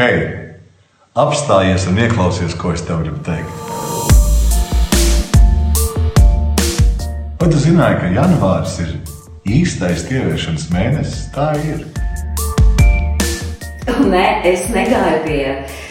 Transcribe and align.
Hei, 0.00 0.20
apstājies 1.12 1.82
un 1.90 1.98
ieklausies, 2.00 2.54
ko 2.56 2.70
es 2.72 2.80
tev 2.88 3.02
gribu 3.02 3.18
teikt. 3.20 3.50
Vai 7.36 7.48
tu 7.52 7.60
zināji, 7.60 7.98
ka 8.00 8.08
janvāris 8.14 8.78
ir 8.80 8.94
īstais 9.58 10.06
ieviešanas 10.08 10.64
mēnesis? 10.72 11.26
Tā 11.34 11.50
ir. 11.60 11.84
Nē, 14.08 14.24
es 14.48 14.64
negāju 14.72 15.20
pie 15.28 15.44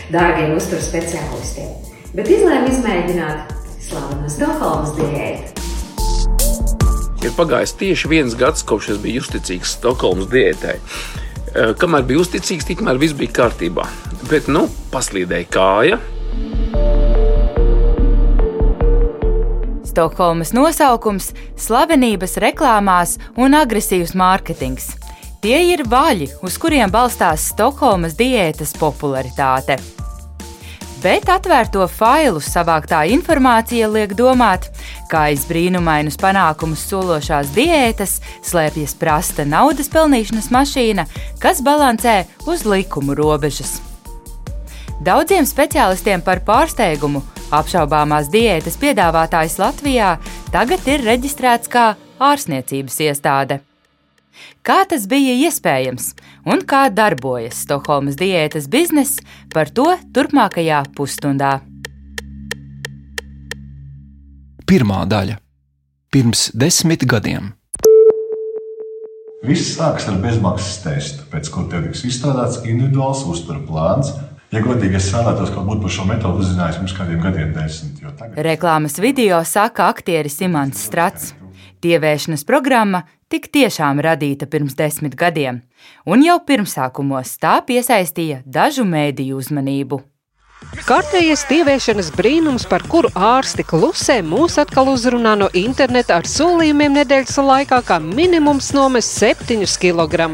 dārgiem 0.09 0.57
uzturu 0.57 0.81
speciālistiem, 0.89 1.69
bet 2.17 2.33
izlēmu 2.33 2.73
izmēģināt 2.73 3.53
slaveno 3.77 4.33
Stokholmas 4.39 4.97
diētu. 4.97 5.69
Ir 7.29 7.37
pagājis 7.37 7.77
tieši 7.77 8.15
viens 8.17 8.33
gads, 8.41 8.65
kopš 8.65 8.95
es 8.97 9.05
biju 9.05 9.21
uzticīgs 9.21 9.77
Stokholmas 9.77 10.33
diētai. 10.33 10.79
Eh, 11.49 11.71
kamēr 11.81 12.05
biju 12.05 12.21
uzticīgs, 12.21 12.67
tikmēr 12.69 12.99
viss 13.01 13.15
bija 13.17 13.33
kārtībā. 13.41 13.87
Bet, 14.29 14.49
nu, 14.51 14.67
paslīdēja 14.93 15.49
kāja. 15.49 15.99
Stokholmas 19.89 20.53
nosaukums, 20.53 21.31
slavenības 21.57 22.37
reklāmās 22.43 23.17
un 23.41 23.57
agresīvs 23.57 24.13
mārketings. 24.13 24.91
Tie 25.41 25.57
ir 25.71 25.87
vaļi, 25.89 26.29
uz 26.45 26.59
kuriem 26.61 26.91
balstās 26.93 27.49
Stokholmas 27.53 28.13
diētas 28.19 28.75
popularitāte 28.77 29.79
bet 31.03 31.29
atvērto 31.31 31.85
failu 31.91 32.41
savāktā 32.43 33.03
informācija 33.13 33.87
liek 33.91 34.15
domāt, 34.17 34.67
ka 35.11 35.27
aiz 35.29 35.45
brīnumainus 35.49 36.19
panākumus 36.19 36.83
sološās 36.89 37.53
diētas 37.55 38.17
slēpjas 38.45 38.95
prasta 38.99 39.45
naudas 39.47 39.91
pelnīšanas 39.93 40.49
mašīna, 40.53 41.05
kas 41.39 41.63
balansē 41.65 42.23
uz 42.49 42.65
likumu 42.67 43.15
robežas. 43.19 43.79
Daudziem 44.99 45.47
speciālistiem 45.47 46.23
par 46.25 46.43
pārsteigumu 46.43 47.23
apšaubāmās 47.55 48.27
diētas 48.33 48.75
piedāvātājs 48.81 49.55
Latvijā 49.61 50.17
tagad 50.51 50.83
ir 50.91 51.07
reģistrēts 51.07 51.71
kā 51.71 51.93
ārstniecības 52.19 52.99
iestāde. 53.07 53.63
Kā 54.59 54.81
tas 54.89 55.05
bija 55.07 55.33
iespējams 55.47 56.11
un 56.51 56.63
kā 56.67 56.89
darbojas 56.91 57.61
Stokholmas 57.63 58.17
diētas 58.19 58.67
bizness, 58.71 59.21
par 59.53 59.71
to 59.71 59.87
turpmākajā 60.13 60.83
pusstundā. 60.97 61.59
Pirmā 64.69 65.05
daļa- 65.09 65.39
pirms 66.13 66.51
desmit 66.53 67.07
gadiem. 67.07 67.53
Viss 69.47 69.77
sākas 69.77 70.09
ar 70.11 70.19
bezmaksas 70.19 70.81
testu, 70.83 71.23
pēc 71.31 71.49
kura 71.49 71.69
tev 71.71 71.85
tiks 71.87 72.03
izstrādāts 72.03 72.59
individuāls 72.65 73.23
uzturu 73.23 73.63
plāns. 73.65 74.11
Ja 74.51 74.59
godīgi, 74.59 74.95
es 74.95 75.11
vēlētos 75.13 75.53
kaut 75.53 75.65
būt 75.69 75.81
par 75.81 75.89
šo 75.89 76.05
metodi 76.09 76.43
uzzinājis 76.43 76.79
pirms 76.81 76.95
kādiem 76.97 77.21
gadiem, 77.21 77.53
desmit. 77.53 78.01
Tagad... 78.17 78.35
Reklāmas 78.35 78.99
video 78.99 79.39
saka 79.45 79.87
aktieris 79.87 80.41
Imants 80.41 80.83
Strats. 80.89 81.33
Tievēšanas 81.79 82.43
programma 82.43 83.05
tik 83.29 83.49
tiešām 83.53 84.01
radīta 84.01 84.47
pirms 84.49 84.75
desmit 84.77 85.15
gadiem, 85.15 85.61
un 86.05 86.25
jau 86.25 86.39
pirmsākumos 86.45 87.37
tā 87.41 87.59
piesaistīja 87.65 88.41
dažu 88.45 88.85
mēdīju 88.89 89.37
uzmanību. 89.43 90.01
Kārtējais 90.69 91.41
tieviešanas 91.49 92.11
brīnums, 92.13 92.63
par 92.69 92.83
kuru 92.85 93.09
ārsti 93.17 93.63
klusē, 93.65 94.19
mūs 94.25 94.59
atkal 94.61 94.91
uzrunā 94.91 95.31
no 95.39 95.47
interneta 95.57 96.19
ar 96.19 96.27
solījumiem 96.29 96.93
nedēļas 96.99 97.39
laikā, 97.41 97.79
kā 97.87 97.97
minimums 98.03 98.69
nomes 98.77 99.09
7 99.17 99.65
kg. 99.81 100.27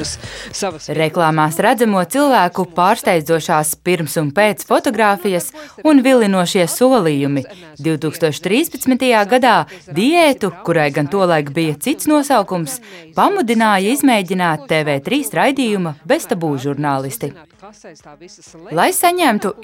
Savas... 0.51 0.89
Reklāmās 0.91 1.55
redzamo 1.63 2.03
cilvēku 2.03 2.67
pārsteidzošās 2.75 3.77
pirms 3.87 4.17
un 4.19 4.33
pēc 4.35 4.67
fotografijas 4.67 5.53
un 5.87 6.03
vilinošie 6.03 6.67
solījumi. 6.67 7.45
2013. 7.79 9.07
gadā 9.31 9.55
diētu, 9.87 10.51
kurai 10.67 10.89
gan 10.95 11.07
tolaik 11.11 11.55
bija 11.55 11.79
cits 11.79 12.11
nosaukums, 12.11 12.81
pamudināja 13.15 13.95
izmēģināt 13.95 14.67
TV3 14.67 15.23
raidījuma 15.39 15.95
bez 16.03 16.27
tabū 16.27 16.57
žurnālisti. 16.59 17.31
Lai 18.75 18.91
saņemtu 18.93 19.55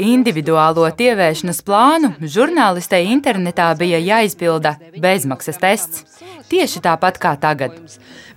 individuālo 0.61 0.91
tievēršanas 0.95 1.61
plānu, 1.65 2.11
žurnālistei 2.21 3.07
internetā 3.09 3.73
bija 3.77 3.97
jāizpilda 3.99 4.77
bezmaksas 4.99 5.57
tests. 5.57 6.03
Tieši 6.49 6.81
tāpat 6.81 7.17
kā 7.17 7.35
tagad. 7.39 7.71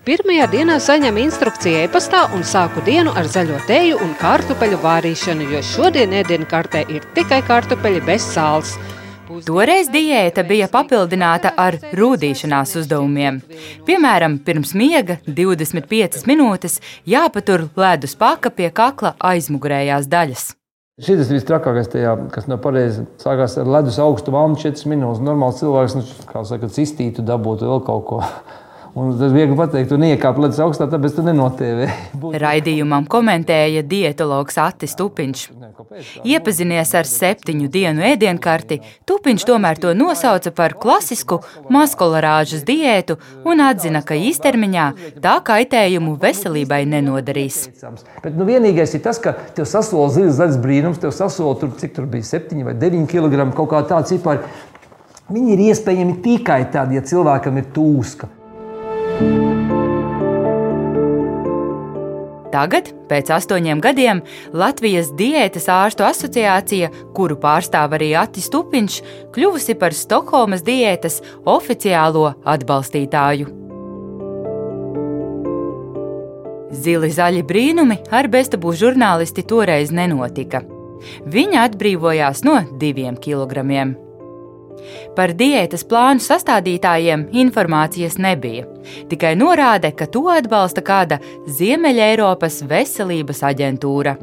Pirmajā 0.05 0.47
dienā 0.53 0.79
saņemu 0.81 1.19
instrukciju 1.25 1.85
e-pastā 1.85 2.31
un 2.35 2.45
sāku 2.45 2.83
dienu 2.85 3.13
ar 3.17 3.27
zaļo 3.27 3.59
teju 3.67 4.01
un 4.05 4.15
kartupeļu 4.21 4.81
vārīšanu, 4.83 5.49
jo 5.53 5.63
šodien 5.63 6.13
ēdienu 6.13 6.47
kartē 6.47 6.85
ir 6.89 7.05
tikai 7.15 7.43
kartupeļi 7.43 8.05
bez 8.05 8.23
sāls. 8.35 8.77
Toreiz 9.45 9.89
diēta 9.89 10.45
bija 10.45 10.69
papildināta 10.69 11.55
ar 11.57 11.79
rūtīšanās 11.97 12.77
uzdevumiem. 12.83 13.41
Piemēram, 13.87 14.37
pirms 14.45 14.75
miega 14.77 15.17
25 15.27 16.29
minūtes 16.29 16.81
jāpatur 17.09 17.71
ledus 17.77 18.15
paka 18.15 18.53
pie 18.53 18.69
kakla 18.71 19.17
aizmugurējās 19.19 20.07
daļas. 20.13 20.53
Šis 21.03 21.25
ir 21.25 21.35
visstrakākais, 21.35 21.89
tajā, 21.91 22.13
kas 22.31 22.45
nav 22.47 22.61
pareizi. 22.63 23.03
Sākās 23.19 23.57
ar 23.59 23.67
ledus 23.67 23.97
augstu 23.99 24.31
valnu 24.31 24.55
4 24.61 24.87
minūtes. 24.93 25.25
Normāls 25.27 25.57
cilvēks, 25.59 25.97
nu, 25.99 26.05
kā 26.29 26.45
saka, 26.47 26.69
cistītu, 26.71 27.25
dabūtu 27.27 27.67
vēl 27.67 27.83
kaut 27.83 28.05
ko. 28.07 28.21
Un 28.95 29.09
tas 29.19 29.33
viegli 29.35 29.57
pateikt, 29.59 29.89
tu 29.91 29.97
niekāp 29.99 30.37
ledus 30.39 30.61
augstā, 30.63 30.87
tāpēc 30.87 31.17
tu 31.17 31.23
nenotēvē. 31.27 31.87
Raidījumam 32.45 33.09
komentēja 33.11 33.81
dietologs 33.91 34.55
Attis 34.63 34.95
Tupiņš. 34.95 35.41
Iepazinies 36.23 36.93
ar 36.95 37.09
septiņu 37.11 37.67
dienu 37.75 38.05
ēdienkarti, 38.07 38.79
Tupiņš 39.11 39.47
tomēr 39.49 39.81
to 39.83 39.91
nosauca 39.99 40.53
par 40.55 40.77
klasisku 40.79 41.41
maskolārāžas 41.75 42.63
diētu 42.69 43.17
un 43.51 43.65
atzina, 43.67 44.05
ka 44.07 44.15
īstermiņā 44.15 44.87
tā 45.25 45.35
kaitējumu 45.51 46.15
veselībai 46.23 46.85
nenodarīs. 46.95 47.65
Bet 48.23 48.39
nu, 48.39 48.47
vienīgais 48.47 48.95
ir 48.95 49.03
tas, 49.09 49.19
ka 49.19 49.35
tev 49.59 49.67
sasola 49.71 50.07
zils 50.15 50.39
zaļs 50.39 50.61
brīnums, 50.63 51.03
tev 51.03 51.11
sasola 51.19 51.59
tur, 51.59 51.75
cik 51.83 51.99
tur 51.99 52.07
bija 52.15 52.31
7 52.31 52.63
vai 52.71 52.79
9 52.79 53.11
kg 53.11 53.51
kaut 53.59 53.73
kā 53.75 53.83
tā 53.91 53.99
cipari. 54.07 54.47
Viņi 55.35 55.55
ir 55.57 55.67
iespējami 55.73 56.21
tikai 56.23 56.63
tad, 56.71 56.95
ja 56.95 57.03
cilvēkam 57.03 57.59
ir 57.59 57.71
tūska. 57.75 58.31
Tagad, 62.55 62.93
pēc 63.11 63.33
astoņiem 63.35 63.81
gadiem, 63.83 64.21
Latvijas 64.55 65.09
diētas 65.19 65.67
ārstu 65.73 66.05
asociācija, 66.07 66.93
kuru 67.17 67.35
pārstāv 67.43 67.97
arī 67.97 68.13
Atis 68.15 68.47
Tupiņš, 68.53 69.01
kļuvusi 69.35 69.75
par 69.81 69.97
Stokholmas 69.97 70.63
diētas 70.63 71.19
oficiālo 71.51 72.31
atbalstītāju. 72.47 73.51
Zili 76.75 77.11
zaļi 77.15 77.43
brīnumi 77.47 77.99
ar 78.15 78.31
beztabū 78.31 78.75
žurnālisti 78.79 79.43
toreiz 79.51 79.91
nenotika. 79.95 80.63
Viņa 81.27 81.67
atbrīvojās 81.69 82.47
no 82.47 82.61
diviem 82.79 83.19
kilogramiem. 83.19 84.04
Par 85.17 85.33
diētas 85.39 85.85
plānu 85.89 86.23
sastādītājiem 86.23 87.29
informācijas 87.45 88.19
nebija, 88.21 88.67
tikai 89.11 89.35
norāde, 89.39 89.93
ka 89.97 90.07
to 90.11 90.27
atbalsta 90.33 90.85
kāda 90.85 91.21
Ziemeļeiropas 91.47 92.63
veselības 92.69 93.43
aģentūra. 93.51 94.17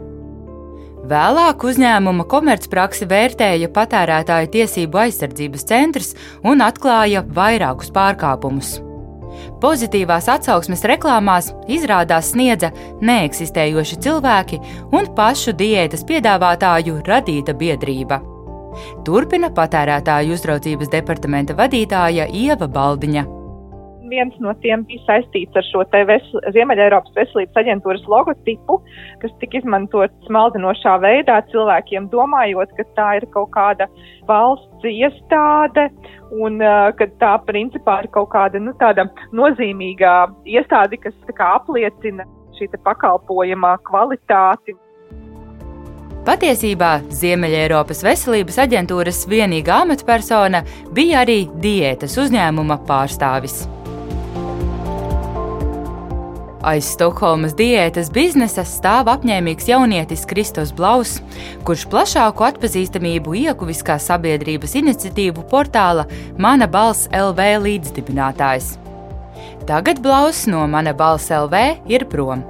Vēlāk 1.12 1.64
uzņēmuma 1.66 2.28
komercpraksi 2.30 3.08
vērtēja 3.10 3.72
patērētāju 3.74 4.52
tiesību 4.54 5.02
aizsardzības 5.08 5.68
centrs 5.68 6.14
un 6.46 6.62
atklāja 6.62 7.26
vairākus 7.26 7.90
pārkāpumus. 7.96 8.78
Pozitīvās 9.62 10.28
atsauksmes 10.32 10.86
reklāmās 10.90 11.52
izrādās 11.72 12.32
sniedza 12.34 12.72
neeksistējoši 13.02 14.02
cilvēki 14.06 14.60
un 14.94 15.10
pašu 15.18 15.56
diētas 15.58 16.06
piedāvātāju 16.10 17.02
radīta 17.08 17.58
biedrība. 17.58 18.22
Turpina 19.08 19.52
patērētāju 19.56 20.38
uzraudzības 20.38 20.92
departamenta 20.94 21.58
vadītāja 21.58 22.28
Ieva 22.32 22.68
Baldiņa. 22.72 23.28
Viens 24.12 24.36
no 24.44 24.52
tiem 24.60 24.82
bija 24.90 25.00
saistīts 25.06 25.56
ar 25.56 25.64
šo 25.70 25.86
ves 26.10 26.26
Ziemeļ-Eiropas 26.52 27.14
veselības 27.16 27.60
aģentūras 27.62 28.04
logotipu, 28.12 28.82
kas 29.22 29.32
tika 29.40 29.62
izmantots 29.62 30.34
maldinošā 30.36 30.98
veidā 31.00 31.38
cilvēkiem, 31.54 32.10
domājot, 32.12 32.74
ka 32.76 32.88
tā 32.98 33.08
ir 33.22 33.28
kaut 33.32 33.54
kāda 33.56 33.88
valsts 34.28 34.90
iestāde 34.92 35.88
un 36.44 36.60
uh, 36.60 36.92
ka 37.00 37.08
tā 37.24 37.32
principā 37.48 38.02
ir 38.04 38.12
kaut 38.12 38.34
kāda 38.36 38.60
nu, 38.60 38.76
nozīmīga 39.32 40.14
iestāde, 40.44 41.00
kas 41.00 41.16
kā, 41.32 41.56
apliecina 41.62 42.28
šī 42.60 42.68
pakalpojuma 42.84 43.78
kvalitāti. 43.88 44.76
Patiesībā 46.22 47.00
Ziemeļ-Eiropas 47.18 48.04
veselības 48.06 48.60
aģentūras 48.62 49.24
vienīgā 49.30 49.80
amatpersona 49.88 50.62
bija 50.94 51.24
arī 51.26 51.48
diētas 51.64 52.14
uzņēmuma 52.22 52.78
pārstāvis. 52.86 53.64
Aiz 56.62 56.92
Stokholmas 56.94 57.56
diētas 57.58 58.12
biznesa 58.14 58.62
stāv 58.70 59.10
apņēmīgs 59.10 59.72
jaunietis 59.72 60.28
Kristos 60.30 60.70
Blaus, 60.78 61.16
kurš 61.66 61.88
plašāku 61.90 62.46
atpazīstamību 62.52 63.34
ieguvis 63.42 63.82
kā 63.82 63.98
sabiedrības 63.98 64.78
iniciatīvu 64.78 65.48
portāla 65.50 66.06
Mana 66.38 66.70
balss 66.70 67.10
LV 67.10 67.50
līdzdibinātājs. 67.66 68.76
Tagad 69.66 70.06
Blaus 70.06 70.46
no 70.46 70.68
Mana 70.70 70.94
balss 70.94 71.34
LV 71.34 71.90
ir 71.90 72.06
prom. 72.14 72.46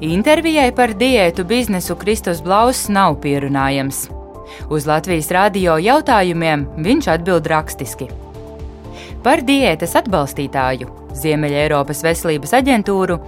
Intervijai 0.00 0.70
par 0.72 0.94
diētu 0.96 1.44
biznesu 1.44 1.92
Kristus 2.00 2.38
Blaus 2.40 2.86
nav 2.88 3.18
pierunājams. 3.20 4.06
Uz 4.72 4.86
Latvijas 4.88 5.28
radio 5.36 5.74
jautājumiem 5.76 6.62
viņš 6.80 7.08
atbild 7.12 7.44
rakstiski. 7.52 8.08
Par 9.20 9.42
diētas 9.44 9.92
atbalstītāju 10.00 10.88
Ziemeļa 11.20 11.60
Eiropas 11.66 12.00
veselības 12.06 12.56
aģentūru, 12.56 13.18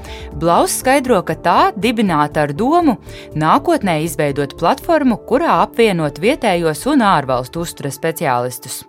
Blaus 0.40 0.78
skaidro, 0.80 1.20
ka 1.20 1.36
tā 1.36 1.58
dibināta 1.76 2.46
ar 2.46 2.56
domu 2.56 2.96
nākotnē 3.36 3.98
izveidot 4.06 4.56
platformu, 4.56 5.20
kurā 5.28 5.60
apvienot 5.66 6.22
vietējos 6.24 6.86
un 6.88 7.04
ārvalstu 7.04 7.66
uzturas 7.66 8.00
speciālistus. 8.00 8.80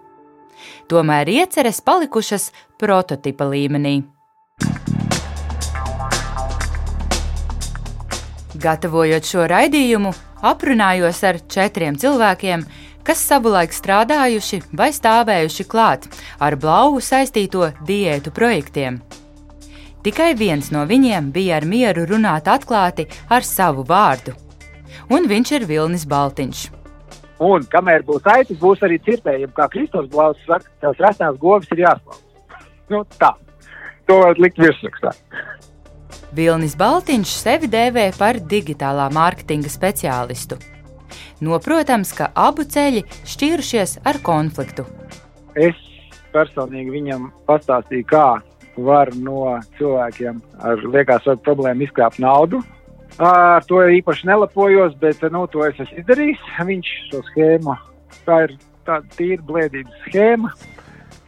Tomēr 0.87 1.35
ieceres 1.35 1.83
palikušas 1.83 2.53
prototipa 2.79 3.51
līmenī. 3.51 4.12
Gatavojot 8.63 9.27
šo 9.27 9.43
raidījumu, 9.51 10.13
aprunājos 10.47 11.17
ar 11.27 11.39
četriem 11.51 11.97
cilvēkiem, 11.99 12.61
kas 13.03 13.23
savulaik 13.27 13.73
strādājuši 13.75 14.61
vai 14.79 14.87
stāvējuši 14.95 15.65
klāt 15.67 16.07
ar 16.39 16.55
blauvu 16.55 17.01
saistīto 17.03 17.73
diētu 17.83 18.31
projektiem. 18.31 19.01
Tikai 20.03 20.29
viens 20.39 20.69
no 20.71 20.85
viņiem 20.87 21.31
bija 21.35 21.57
ar 21.59 21.67
mieru 21.67 22.05
runāt 22.07 22.47
atklāti 22.51 23.07
ar 23.31 23.43
savu 23.47 23.83
vārdu, 23.87 24.35
un 25.11 25.27
viņš 25.27 25.53
ir 25.57 25.67
Vilnis 25.67 26.07
Baltiņš. 26.07 26.63
Un 27.43 27.67
kamēr 27.67 28.05
būs 28.07 28.23
aitas, 28.31 28.59
būs 28.59 28.83
arī 28.87 29.01
cirtējumi, 29.03 29.51
kā 29.57 29.67
Kristofers 29.71 30.11
Blaus 30.11 30.39
saka, 30.47 30.71
tās 30.79 30.99
rasnās 31.03 31.39
govis 31.41 31.71
ir 31.75 31.83
jāslauc. 31.83 32.23
Nu, 32.91 33.03
tā, 33.19 33.33
to 34.07 34.21
var 34.23 34.39
likt 34.39 34.59
virsrakstā. 34.61 35.11
Vilnis 36.33 36.73
Baltiņš 36.73 37.31
sevi 37.43 37.67
dēvē 37.69 38.07
par 38.17 38.39
digitālā 38.49 39.05
mārketinga 39.13 39.69
speciālistu. 39.69 40.57
Noprotams, 41.45 42.09
ka 42.17 42.31
abu 42.33 42.65
ceļi 42.65 43.03
šķīrušies 43.29 43.99
ar 44.09 44.17
konfliktu. 44.25 44.85
Es 45.53 45.77
personīgi 46.33 46.89
viņam 46.95 47.27
pastāstīju, 47.45 48.07
kā 48.09 48.25
var 48.81 49.11
no 49.13 49.59
cilvēkiem 49.77 50.39
ar 50.65 50.81
liekas 50.95 51.29
ar 51.29 51.37
problēmu 51.45 51.85
izkrāpt 51.85 52.17
naudu. 52.23 52.63
Ar 53.21 53.61
to 53.69 53.83
īpaši 53.93 54.25
nelepojos, 54.31 54.97
bet 54.97 55.21
nu, 55.29 55.45
to 55.53 55.61
es 55.67 55.77
esmu 55.77 56.01
izdarījis. 56.01 56.49
Viņš 56.65 56.93
šo 57.11 57.21
schēmu, 57.29 57.77
tā 58.25 58.39
ir 58.47 58.57
tāda 58.89 59.05
tīra 59.19 59.45
blēdības 59.51 60.01
schēma, 60.07 60.49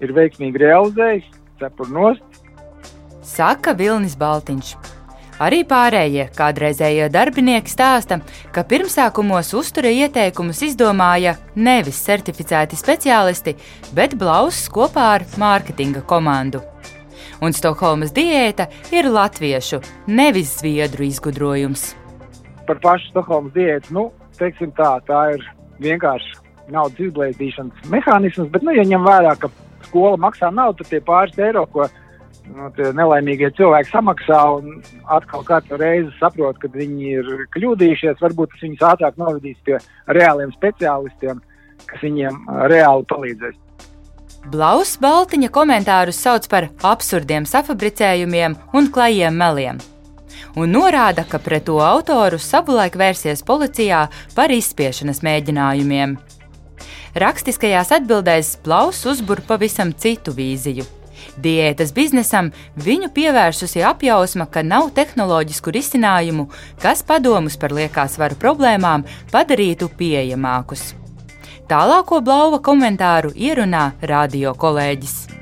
ir 0.02 0.18
veiksmīgi 0.18 0.66
realizējis, 0.66 1.30
cepur 1.62 1.94
nost. 1.94 2.44
Saka 3.22 3.78
Vilnis 3.78 4.18
Baltiņš. 4.18 4.95
Arī 5.36 5.66
pārējie 5.68 6.30
kādreizējie 6.32 7.10
darbinieki 7.12 7.68
stāsta, 7.68 8.22
ka 8.56 8.64
pirmsākumos 8.64 9.50
uztura 9.60 9.92
ieteikumus 9.92 10.62
izdomāja 10.64 11.34
nevis 11.60 12.00
certificēti 12.06 12.80
speciālisti, 12.80 13.58
bet 13.98 14.16
Blauss 14.16 14.70
kopā 14.72 15.10
ar 15.18 15.26
mārketinga 15.42 16.06
komandu. 16.08 16.64
Un 17.44 17.52
Stokholmas 17.52 18.14
diēta 18.16 18.70
ir 18.96 19.12
latviešu, 19.12 19.82
nevis 20.08 20.56
zviedru 20.62 21.04
izgudrojums. 21.04 21.90
Par 22.66 22.80
pašu 22.80 23.12
Stokholmas 23.12 23.52
diētu, 23.58 23.92
nu, 23.98 24.06
teiksim 24.40 24.72
tā, 24.80 24.94
tā 25.04 25.26
ir 25.36 25.44
vienkārši 25.84 26.72
naudas 26.72 27.10
izblēdīšanas 27.10 27.92
mehānisms, 27.92 28.48
bet, 28.56 28.64
nu, 28.64 28.72
ja 28.72 28.88
ņem 28.88 29.04
vērā, 29.04 29.36
ka 29.36 29.52
skola 29.90 30.16
maksā 30.16 30.48
naudu, 30.48 30.80
tad 30.80 30.96
tie 30.96 31.04
pāris 31.04 31.44
eiro, 31.44 31.68
ko 31.76 31.90
nu, 32.54 32.70
nelaimīgie 32.98 33.50
cilvēki 33.58 33.92
samaksā 33.92 34.40
un 34.58 34.80
atkal 35.12 35.44
katru 35.48 35.80
reizi 35.82 36.12
saprot, 36.20 36.58
ka 36.62 36.70
viņi 36.72 37.12
ir 37.20 37.30
kļūdījušies. 37.56 38.22
Varbūt 38.22 38.54
tas 38.54 38.66
viņus 38.66 38.86
ātrāk 38.92 39.20
novedīs 39.22 39.58
pie 39.68 39.80
reāliem 40.18 40.54
speciālistiem, 40.56 41.42
kas 41.90 42.04
viņiem 42.06 42.42
reāli 42.72 43.08
palīdzēs. 43.12 43.62
Blaus 44.52 44.94
Baltiņa 45.02 45.50
komentārus 45.50 46.20
sauc 46.22 46.46
par 46.52 46.70
absurdiem 46.86 47.48
safabricējumiem 47.50 48.58
un 48.78 48.90
klajiem 48.94 49.34
meliem. 49.42 49.82
Un 50.56 50.70
norāda, 50.72 51.26
ka 51.28 51.40
pret 51.42 51.66
to 51.68 51.80
autoru 51.84 52.38
savulaik 52.40 52.96
vērsies 53.00 53.42
policijā 53.44 54.06
par 54.36 54.54
izspiešanas 54.54 55.24
mēģinājumiem. 55.26 56.14
Rakstiskajās 57.16 57.96
atbildēs 57.96 58.54
Blaus 58.64 59.02
uzbur 59.10 59.42
pavisam 59.48 59.96
citu 59.96 60.36
vīziju 60.36 60.86
Diētas 61.42 61.92
biznesam 61.96 62.52
viņu 62.80 63.10
pievērsusi 63.16 63.84
apjausma, 63.84 64.48
ka 64.48 64.64
nav 64.64 64.94
tehnoloģisku 64.96 65.74
risinājumu, 65.76 66.48
kas 66.82 67.04
padomus 67.04 67.60
par 67.60 67.76
liekās 67.76 68.16
varu 68.22 68.40
problēmām 68.40 69.04
padarītu 69.34 69.92
pieejamākus. 70.00 70.94
Tālāko 71.68 72.22
blauva 72.22 72.62
komentāru 72.64 73.34
ierunā 73.36 73.90
radio 74.06 74.54
kolēģis. 74.54 75.35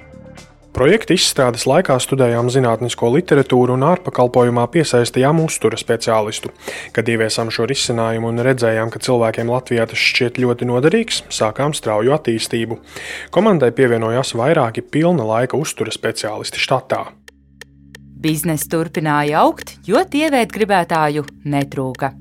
Projekta 0.73 1.13
izstrādes 1.13 1.67
laikā 1.69 1.99
studējām 2.01 2.47
zinātnisko 2.49 3.11
literatūru 3.13 3.75
un 3.75 3.83
ārpakalpojumā 3.85 4.63
piesaistījām 4.73 5.43
uztura 5.43 5.77
speciālistu. 5.77 6.49
Kad 6.95 7.11
ieviesām 7.13 7.51
šo 7.53 7.67
risinājumu 7.69 8.31
un 8.31 8.41
redzējām, 8.41 8.89
ka 8.89 9.01
cilvēkiem 9.05 9.51
Latvijā 9.53 9.85
tas 9.91 10.01
šķiet 10.01 10.39
ļoti 10.41 10.65
noderīgs, 10.71 11.19
sākām 11.29 11.75
strauju 11.77 12.15
attīstību. 12.17 12.79
Komandai 13.35 13.69
pievienojās 13.77 14.33
vairāki 14.39 14.81
pilna 14.81 15.27
laika 15.29 15.59
uztura 15.61 15.93
speciālisti 15.93 16.63
štatā. 16.65 17.03
Biznesa 18.23 18.71
turpināja 18.73 19.43
augt, 19.43 19.75
jo 19.85 20.01
tievēt 20.01 20.55
gribētāju 20.57 21.27
netrūka. 21.53 22.15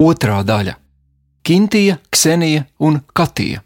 Otrā 0.00 0.40
daļa- 0.48 0.78
Kintija, 1.44 2.00
Ksenija 2.08 2.64
un 2.80 3.02
Katija. 3.12 3.63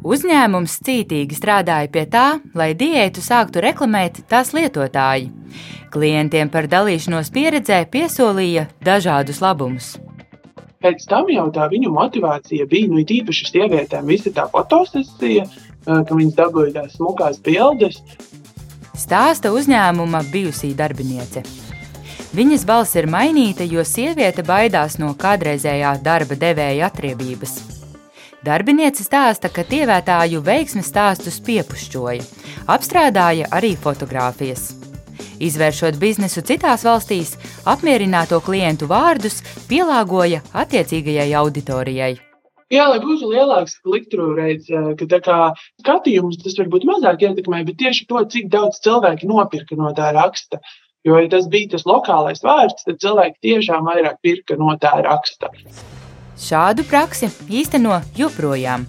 Uzņēmums 0.00 0.78
cītīgi 0.80 1.36
strādāja 1.36 1.88
pie 1.92 2.06
tā, 2.08 2.40
lai 2.56 2.70
diētu 2.72 3.20
sāktu 3.20 3.60
reklamēt 3.60 4.22
tās 4.32 4.54
lietotāji. 4.56 5.28
Klientiem 5.92 6.48
par 6.48 6.68
dalīšanos 6.72 7.28
pieredzē 7.34 7.82
piesolīja 7.92 8.68
dažādus 8.80 9.42
labumus. 9.44 9.98
Pēc 10.80 11.04
tam 11.10 11.28
jau 11.28 11.50
tā 11.52 11.66
viņu 11.68 11.90
motivācija 11.92 12.64
bija, 12.70 12.88
nu, 12.88 13.02
īpaši 13.04 13.50
sievietēm, 13.50 14.06
visa 14.08 14.32
tā 14.32 14.46
fotosesija, 14.48 15.44
ka 15.84 16.16
viņas 16.16 16.38
dabūja 16.38 16.72
tās 16.78 16.94
smukās 16.96 17.36
bildes. 17.44 18.00
Stāsta 18.96 19.52
uzņēmuma 19.52 20.22
bijusī 20.32 20.72
darbiniece. 20.76 21.44
Viņas 22.32 22.64
balss 22.64 22.96
ir 22.96 23.10
mainīta, 23.10 23.66
jo 23.68 23.84
sieviete 23.84 24.46
baidās 24.46 24.96
no 25.02 25.12
kādreizējā 25.18 25.92
darba 26.06 26.38
devēja 26.40 26.88
atriebības. 26.88 27.69
Darbiniece 28.40 29.04
stāsta, 29.04 29.50
ka 29.52 29.66
tievētāju 29.68 30.40
veiksmes 30.40 30.86
stāstus 30.88 31.36
piepušķoja, 31.44 32.22
apstrādāja 32.72 33.50
arī 33.52 33.74
fotogrāfijas. 33.76 34.70
Izvēršot 35.44 35.98
biznesu 36.00 36.40
citās 36.48 36.86
valstīs, 36.88 37.34
apmierināto 37.68 38.40
klientu 38.44 38.88
vārdus 38.88 39.42
pielāgoja 39.68 40.40
attiecīgajai 40.56 41.28
auditorijai. 41.42 42.14
Jā, 42.72 42.88
lai 42.88 42.98
būtu 43.04 43.28
lielāks 43.28 43.76
kliku 43.84 44.32
reizes, 44.38 44.72
ka 44.96 45.12
tā 45.12 45.20
kā 45.20 45.38
skatījums 45.82 46.40
tas 46.40 46.56
varbūt 46.62 46.88
mazāk 46.88 47.28
ietekmē, 47.28 47.64
bet 47.68 47.80
tieši 47.82 48.08
to, 48.08 48.24
cik 48.24 48.48
daudz 48.48 48.80
cilvēki 48.80 49.28
nopirka 49.28 49.76
no 49.76 49.92
tā 49.92 50.14
raksta. 50.16 50.64
Jo, 51.04 51.20
ja 51.20 51.28
tas 51.32 51.48
bija 51.52 51.74
tas 51.76 51.84
lokālais 51.88 52.40
vārds, 52.44 52.88
tad 52.88 53.04
cilvēki 53.04 53.40
tiešām 53.50 53.88
vairāk 53.88 54.20
pirka 54.24 54.56
no 54.60 54.72
tā 54.80 54.96
raksta. 55.04 55.52
Šādu 56.40 56.86
praksi 56.88 57.28
īsteno 57.52 58.00
joprojām. 58.16 58.86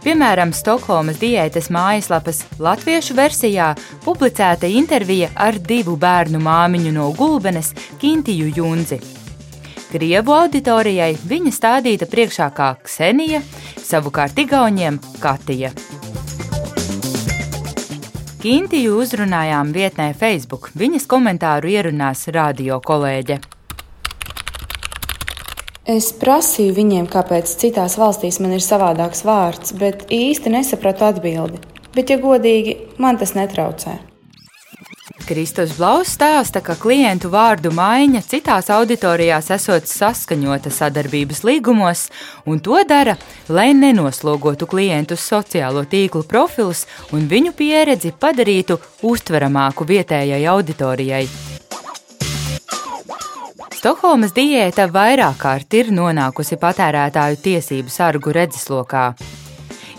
Piemēram, 0.00 0.50
Stokholmas 0.56 1.18
diētas 1.20 1.68
mājaslapas 1.70 2.42
latviešu 2.58 3.14
versijā 3.18 3.74
publicēta 4.04 4.68
intervija 4.70 5.28
ar 5.36 5.58
divu 5.60 5.96
bērnu 6.00 6.40
māmiņu 6.42 6.92
no 6.96 7.10
Gulbenes, 7.16 7.74
Kintiju 8.00 8.50
Junzi. 8.56 9.00
Krievu 9.90 10.34
auditorijai 10.36 11.12
viņa 11.26 11.52
stādīta 11.54 12.08
priekšā 12.10 12.48
kā 12.56 12.72
Ksenija, 12.82 13.42
savukārt 13.76 14.38
Igauniem 14.38 15.00
Katija. 15.20 15.72
Kintiju 18.40 18.96
uzrunājām 19.02 19.74
vietnē 19.74 20.12
Facebook, 20.16 20.70
viņas 20.78 21.04
komentāru 21.10 21.74
ierunās 21.74 22.24
radio 22.32 22.80
kolēģe. 22.80 23.59
Es 25.90 26.12
prasīju 26.14 26.74
viņiem, 26.76 27.06
kāpēc 27.10 27.50
citās 27.58 27.96
valstīs 27.98 28.36
man 28.38 28.52
ir 28.54 28.62
savādāks 28.62 29.24
vārds, 29.26 29.72
bet 29.80 30.04
īsti 30.12 30.52
nesapratu 30.54 31.08
atbildi. 31.08 31.58
bet, 31.94 32.10
ja 32.10 32.18
godīgi, 32.22 32.76
man 32.98 33.18
tas 33.18 33.34
netraucē. 33.34 33.96
Kristus 35.26 35.72
Blaus 35.78 36.12
stāsta, 36.14 36.62
ka 36.62 36.76
klientu 36.78 37.30
vārdu 37.30 37.72
maiņa 37.74 38.22
citās 38.22 38.70
auditorijās 38.70 39.50
esot 39.50 39.86
saskaņota 39.90 40.70
sadarbības 40.70 41.42
līgumos, 41.46 42.06
un 42.46 42.62
to 42.62 42.78
dara, 42.86 43.16
lai 43.48 43.70
nenoslogotu 43.74 44.66
klientus 44.70 45.26
sociālo 45.26 45.84
tīklu 45.90 46.22
profilus 46.22 46.86
un 47.12 47.26
viņu 47.30 47.54
pieredzi 47.58 48.14
padarītu 48.14 48.78
uztveramāku 49.02 49.86
vietējai 49.90 50.44
auditorijai. 50.54 51.24
Stokholmas 53.80 54.34
diēta 54.36 54.84
vairāk 54.92 55.38
kārt 55.40 55.74
ir 55.78 55.88
nonākusi 55.96 56.58
patērētāju 56.60 57.38
tiesību 57.40 57.88
sargu 57.88 58.34
redzeslokā. 58.36 59.04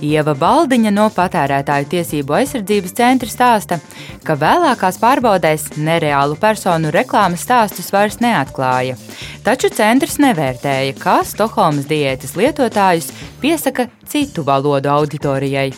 Ieva 0.06 0.36
Baldiņa 0.38 0.92
no 0.94 1.08
Patērētāju 1.16 1.90
tiesību 1.96 2.36
aizsardzības 2.38 2.94
centra 3.00 3.34
stāsta, 3.34 3.80
ka 4.22 4.38
vēlākās 4.38 5.02
pārbaudēs 5.02 5.72
nereālu 5.82 6.38
personu 6.38 6.94
reklāmas 6.94 7.42
stāstus 7.48 7.90
vairs 7.90 8.22
neatklāja. 8.22 9.00
Taču 9.42 9.74
centrs 9.74 10.20
nevērtēja, 10.22 10.94
kā 11.02 11.24
Stokholmas 11.26 11.90
diētas 11.90 12.38
lietotājus 12.38 13.10
piesaka 13.42 13.90
citu 14.06 14.46
valodu 14.46 14.94
auditorijai. 14.94 15.72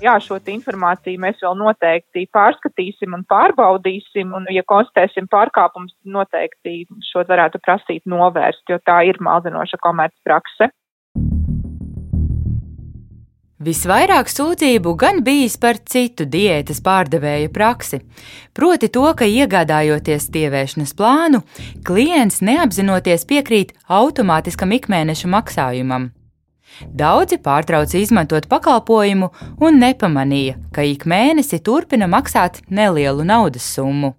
Jā, 0.00 0.14
šo 0.24 0.38
informāciju 0.48 1.20
mēs 1.20 1.42
vēl 1.44 1.56
noteikti 1.60 2.24
pārskatīsim 2.32 3.12
un 3.18 3.24
pārbaudīsim, 3.28 4.32
un, 4.32 4.46
ja 4.48 4.64
konstatēsim 4.64 5.28
pārkāpumus, 5.28 5.92
noteikti 6.08 6.86
šo 7.10 7.24
varētu 7.28 7.60
prasīt 7.60 8.06
novērst, 8.08 8.64
jo 8.72 8.78
tā 8.80 9.02
ir 9.10 9.20
maldinoša 9.20 9.76
komercprakse. 9.84 10.70
Visvairāk 13.60 14.30
sūdzību 14.32 14.94
gan 14.96 15.18
bijis 15.20 15.58
par 15.60 15.76
citu 15.84 16.24
diētas 16.24 16.78
pārdevēja 16.80 17.50
praksi, 17.52 17.98
proti 18.56 18.88
to, 18.88 19.02
ka 19.12 19.28
iegādājoties 19.28 20.30
tievēršanas 20.32 20.94
plānu, 20.96 21.42
klients 21.84 22.40
neapzinoties 22.40 23.28
piekrīt 23.28 23.76
automātiskam 24.00 24.72
ikmēneša 24.78 25.28
maksājumam. 25.36 26.08
Daudzi 26.96 27.40
pārtrauca 27.42 27.98
izmantot 27.98 28.48
pakalpojumu 28.48 29.30
un 29.60 29.82
nepamanīja, 29.82 30.56
ka 30.72 30.86
ik 30.86 31.04
mēnesi 31.04 31.60
turpina 31.64 32.08
maksāt 32.10 32.62
nelielu 32.70 33.26
naudas 33.26 33.66
summu. 33.74 34.14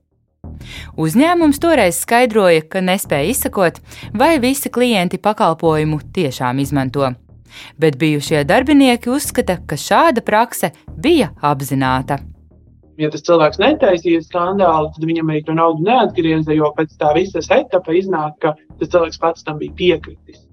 Uzņēmums 0.99 1.61
toreiz 1.61 2.01
skaidroja, 2.03 2.65
ka 2.67 2.83
nespēja 2.83 3.31
izsakot, 3.31 3.81
vai 4.13 4.35
visi 4.43 4.69
klienti 4.69 5.21
pakalpojumu 5.21 6.01
tiešām 6.13 6.59
izmanto 6.61 7.13
bet 7.77 7.97
bijušie 7.97 8.43
darbinieki 8.43 9.09
uzskata, 9.09 9.57
ka 9.67 9.77
šāda 9.77 10.23
prakse 10.25 10.71
bija 10.97 11.31
apzināta. 11.41 12.19
Ja 13.01 13.09
tas 13.09 13.23
cilvēks 13.25 13.57
netaisīja 13.61 14.21
skandālu, 14.25 14.91
tad 14.93 15.07
viņam 15.09 15.31
arī 15.31 15.41
to 15.47 15.55
naudu 15.57 15.85
neatgrieza, 15.87 16.53
jo 16.53 16.69
pēc 16.77 16.93
tā 17.01 17.13
visa 17.17 17.41
etapa 17.55 17.95
iznāk, 17.97 18.37
ka 18.43 18.53
tas 18.79 18.91
cilvēks 18.93 19.21
pats 19.21 19.47
tam 19.47 19.57
bija 19.61 19.73
piekritis. 19.79 20.43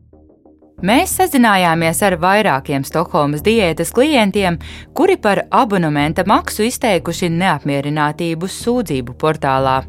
Mēs 0.78 1.16
sazinājāmies 1.18 1.98
ar 2.06 2.14
vairākiem 2.22 2.84
Stokholmas 2.86 3.42
diētas 3.42 3.90
klientiem, 3.90 4.60
kuri 4.94 5.16
par 5.18 5.40
abonementa 5.50 6.22
maksu 6.22 6.68
izteikuši 6.68 7.32
neapmierinātību 7.34 8.46
sūdzību 8.46 9.16
portālā. 9.18 9.80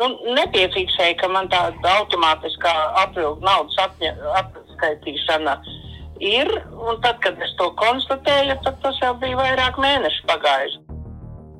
Nu, 0.00 0.08
nepiefiksēja, 0.34 1.14
ka 1.20 1.30
man 1.30 1.46
tāda 1.52 1.94
automātiskā 2.00 2.74
apvilkuma 3.04 3.46
naudas 3.46 3.78
atskaitīšana 4.42 5.56
ir. 6.18 6.50
Un 6.74 6.98
tad, 7.04 7.22
kad 7.22 7.38
es 7.38 7.54
to 7.60 7.70
konstatēju, 7.78 8.58
tad 8.66 8.82
tas 8.82 8.98
jau 8.98 9.14
bija 9.22 9.38
vairāk 9.38 9.78
mēnešu 9.78 10.26
pagājuši. 10.26 10.80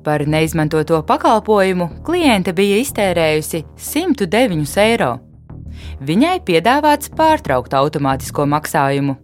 Par 0.03 0.27
neizmantoto 0.27 0.99
pakalpojumu 1.07 1.93
kliente 2.03 2.51
bija 2.51 2.83
iztērējusi 2.83 3.63
109 3.79 4.81
eiro. 4.83 5.13
Viņai 6.03 6.41
piedāvāts 6.43 7.11
pārtraukt 7.15 7.73
automātisko 7.77 8.43
maksājumu. 8.51 9.15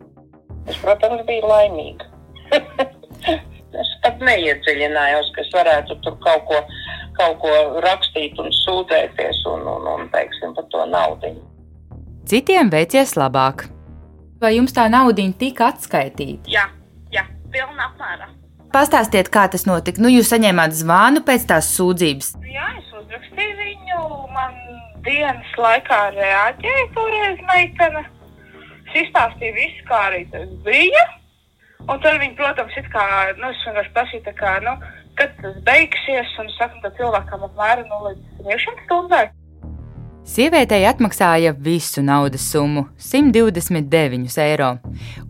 Es, 0.69 0.77
protams, 0.79 1.25
biju 1.27 1.49
laimīga. 1.49 2.07
es 3.81 3.91
pat 4.05 4.21
neiedziļinājos, 4.23 5.31
ka 5.35 5.43
es 5.43 5.51
varētu 5.57 5.97
tur 6.05 6.15
kaut 6.23 6.45
ko, 6.47 6.61
kaut 7.19 7.37
ko 7.43 7.53
rakstīt 7.83 8.39
un 8.39 8.47
sūdzēties 8.61 9.43
un, 9.51 9.67
un, 9.73 9.89
un 9.95 10.07
teiksim, 10.13 10.55
par 10.55 10.69
to 10.71 10.85
naudu. 10.93 11.33
Citiem 12.29 12.71
veicies 12.71 13.17
labāk. 13.19 13.67
Vai 14.39 14.55
jums 14.55 14.71
tā 14.71 14.87
naudiņa 14.87 15.35
tika 15.41 15.73
atskaitīta? 15.73 16.47
Jā, 16.47 16.69
jā 17.11 17.25
pilnā 17.51 17.89
apmērā. 17.89 18.29
Pastāstiet, 18.71 19.31
kā 19.33 19.47
tas 19.51 19.65
notika. 19.65 19.99
Nu, 19.99 20.11
jūs 20.13 20.29
saņēmāt 20.31 20.77
zvanu 20.77 21.25
pēc 21.25 21.47
tās 21.49 21.73
sūdzības. 21.73 22.35
Jā, 22.45 22.67
es 22.77 22.88
dienas 25.05 25.55
laikā 25.57 25.99
reaģēja 26.15 26.87
toreiz 26.95 27.41
meitene. 27.49 28.03
Es 28.89 29.01
izstāstīju 29.03 29.55
visu, 29.57 29.83
kā 29.89 30.05
arī 30.09 30.23
tas 30.33 30.49
bija. 30.65 31.05
Un 31.89 31.99
tad 32.03 32.19
viņi, 32.21 32.35
protams, 32.37 32.75
it 32.77 32.87
kā, 32.93 33.03
nu, 33.39 33.49
es 33.53 33.65
vienkārši 33.65 33.93
prasīju, 33.95 34.33
kā, 34.37 34.55
nu, 34.65 34.75
kad 35.17 35.35
tas 35.41 35.59
beigsies, 35.65 36.33
un 36.41 36.49
saku, 36.57 36.81
ka 36.83 36.91
cilvēkam 36.97 37.45
apmēram 37.49 37.87
nu, 37.89 38.01
līdz 38.09 38.49
100 38.49 38.85
stundai. 38.85 39.27
Sievietei 40.29 40.83
atmaksāja 40.85 41.55
visu 41.57 42.03
naudas 42.05 42.43
summu- 42.51 42.83
129 43.09 44.37
eiro. 44.37 44.77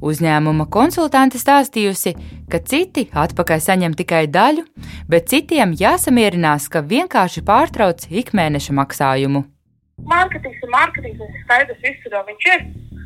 Uzņēmuma 0.02 0.66
konsultante 0.70 1.38
stāstījusi, 1.38 2.16
ka 2.50 2.60
citi 2.60 3.06
atpakaļ 3.14 3.60
saņem 3.68 3.96
tikai 3.96 4.28
daļu, 4.28 4.66
bet 5.08 5.30
citiem 5.30 5.72
jāsamierinās, 5.74 6.68
ka 6.70 6.82
vienkārši 6.82 7.46
pārtrauc 7.46 8.10
ikmēneša 8.10 8.76
maksājumu. 8.82 9.46
Mārketings 10.08 10.63
ir 10.63 10.72
mārketings, 10.74 11.20
ir 11.20 11.44
skaidrs, 11.44 11.84
viss, 11.84 12.10
viņš 12.32 12.50
ir, 12.53 12.65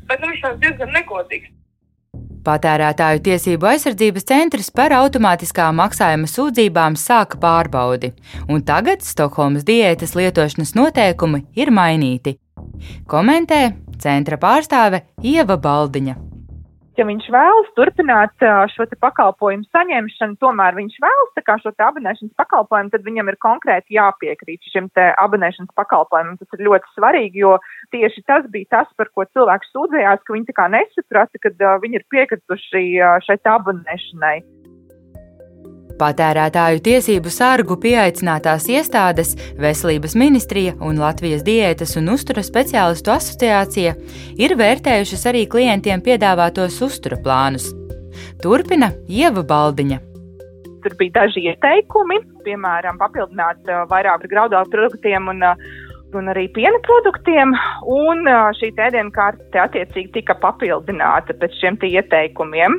bet 0.10 0.22
nu, 0.22 0.32
viņš 0.32 0.48
ir 0.50 0.58
diezgan 0.64 0.96
negodīgs. 0.96 1.52
Patērētāju 2.44 3.22
tiesību 3.24 3.70
aizsardzības 3.70 4.26
centrs 4.28 4.68
par 4.76 4.92
automātiskā 4.98 5.70
maksājuma 5.72 6.28
sūdzībām 6.28 6.98
sāka 7.00 7.40
pārbaudi, 7.40 8.12
un 8.52 8.66
tagad 8.68 9.06
Stokholmas 9.08 9.64
diētas 9.64 10.16
lietošanas 10.20 10.76
noteikumi 10.76 11.46
ir 11.56 11.72
mainīti. 11.72 12.36
Komentē 13.08 13.64
centra 14.04 14.40
pārstāve 14.42 15.06
Ieva 15.24 15.56
Baldiņa 15.56 16.33
ja 16.98 17.06
viņš 17.08 17.28
vēlas 17.34 17.70
turpināt 17.78 18.46
šo 18.74 18.86
pakalpojumu 19.02 19.66
saņemšanu, 19.74 20.38
tomēr 20.42 20.78
viņš 20.78 20.98
vēlas 21.04 21.62
šo 21.64 21.74
abonēšanas 21.88 22.36
pakalpojumu, 22.40 22.94
tad 22.94 23.06
viņam 23.08 23.32
ir 23.32 23.40
konkrēti 23.44 23.98
jāpiekrīt 23.98 24.72
šim 24.74 24.90
abonēšanas 24.98 25.74
pakalpojumam. 25.80 26.40
Tas 26.42 26.58
ir 26.58 26.66
ļoti 26.70 26.94
svarīgi, 26.96 27.44
jo 27.46 27.58
tieši 27.96 28.26
tas 28.30 28.48
bija 28.54 28.72
tas, 28.78 28.92
par 28.98 29.12
ko 29.14 29.26
cilvēks 29.26 29.74
sūdzējās, 29.76 30.26
ka 30.26 30.38
viņi 30.38 30.50
nesaprata, 30.78 31.44
ka 31.44 31.78
viņi 31.84 32.02
ir 32.02 32.10
piekrituši 32.14 32.86
šai 33.28 33.40
abonēšanai. 33.58 34.63
Patērētāju 36.04 36.82
tiesību 36.84 37.32
sargu 37.32 37.78
pieaicinātās 37.80 38.66
iestādes, 38.68 39.30
Veselības 39.56 40.18
ministrija 40.20 40.74
un 40.84 40.98
Latvijas 41.00 41.46
diētas 41.48 41.96
un 42.02 42.12
uztura 42.12 42.44
speciālistu 42.44 43.14
asociācija 43.14 43.94
ir 44.44 44.56
vērtējušas 44.60 45.24
arī 45.32 45.46
klientiem 45.54 46.04
piedāvātos 46.04 46.82
uztura 46.84 47.22
plānus. 47.24 47.70
Turpina 48.44 48.92
Ieva 49.08 49.46
Baldiņa. 49.48 50.02
Tur 50.84 50.98
bija 51.00 51.22
daži 51.22 51.46
ieteikumi, 51.54 52.20
piemēram, 52.44 53.00
papildināt 53.00 53.72
vairāk 53.94 54.28
graudālu 54.28 54.68
produktiem 54.74 55.32
un 55.32 55.48
un 56.14 56.28
arī 56.30 56.44
piena 56.54 56.78
produktiem, 56.86 57.56
un 57.90 58.28
šī 58.60 58.70
ēdienu 58.76 59.10
kārta 59.16 59.64
attiecīgi 59.64 60.12
tika 60.20 60.36
papildināta 60.44 61.34
pēc 61.40 61.56
šiem 61.58 61.80
ieteikumiem. 61.90 62.76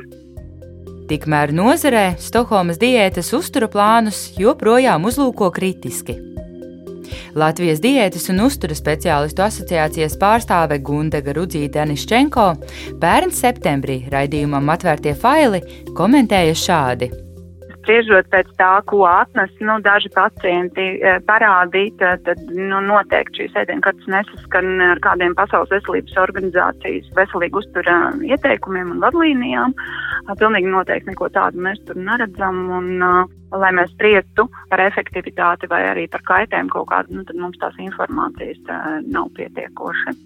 Tikmēr 1.05 1.51
nozarē 1.53 2.15
Stokholmas 2.17 2.79
diētas 2.81 3.27
uztura 3.37 3.67
plānus 3.69 4.31
joprojām 4.41 5.05
uzlūko 5.05 5.51
kritiski. 5.53 6.15
Latvijas 7.37 7.81
diētas 7.83 8.25
un 8.33 8.41
uztura 8.47 8.73
speciālistu 8.77 9.43
asociācijas 9.45 10.15
pārstāve 10.17 10.79
Gundega 10.81 11.35
Rudzīte 11.37 11.83
Aniščenko 11.83 12.47
pērn 13.03 13.35
septembrī 13.35 13.99
raidījumam 14.09 14.73
atvērtie 14.73 15.13
faili 15.19 15.61
komentēja 15.99 16.57
šādi 16.63 17.11
spriežot 17.85 18.27
pēc 18.33 18.49
tā, 18.57 18.71
ko 18.89 19.03
atnes 19.05 19.53
nu, 19.61 19.77
daži 19.85 20.09
pacienti 20.15 20.85
e, 20.97 21.15
parādīt, 21.27 22.01
tad 22.01 22.41
nu, 22.49 22.81
noteikti 22.81 23.43
šīs 23.43 23.59
ēdienkartes 23.61 24.09
nesaskan 24.09 24.81
ar 24.89 25.01
kādiem 25.05 25.37
Pasaules 25.37 25.69
veselības 25.69 26.17
organizācijas 26.25 27.11
veselīgu 27.17 27.61
uztura 27.61 27.99
ieteikumiem 28.25 28.95
un 28.95 29.05
vadlīnijām. 29.05 29.77
Pilnīgi 30.33 30.71
noteikti 30.73 31.11
neko 31.11 31.29
tādu 31.35 31.61
mēs 31.61 31.81
tur 31.85 31.99
neredzam. 32.01 32.65
Un, 32.75 32.93
lai 33.55 33.69
mēs 33.71 33.91
spriestu 33.93 34.49
par 34.71 34.81
efektivitāti 34.83 35.69
vai 35.71 35.85
arī 35.93 36.09
par 36.11 36.25
kaitējumu 36.27 36.73
kaut 36.73 36.89
kādu, 36.89 37.15
nu, 37.15 37.23
tad 37.23 37.39
mums 37.39 37.61
tās 37.61 37.77
informācijas 37.79 38.59
nav 39.05 39.29
pietiekoši. 39.37 40.17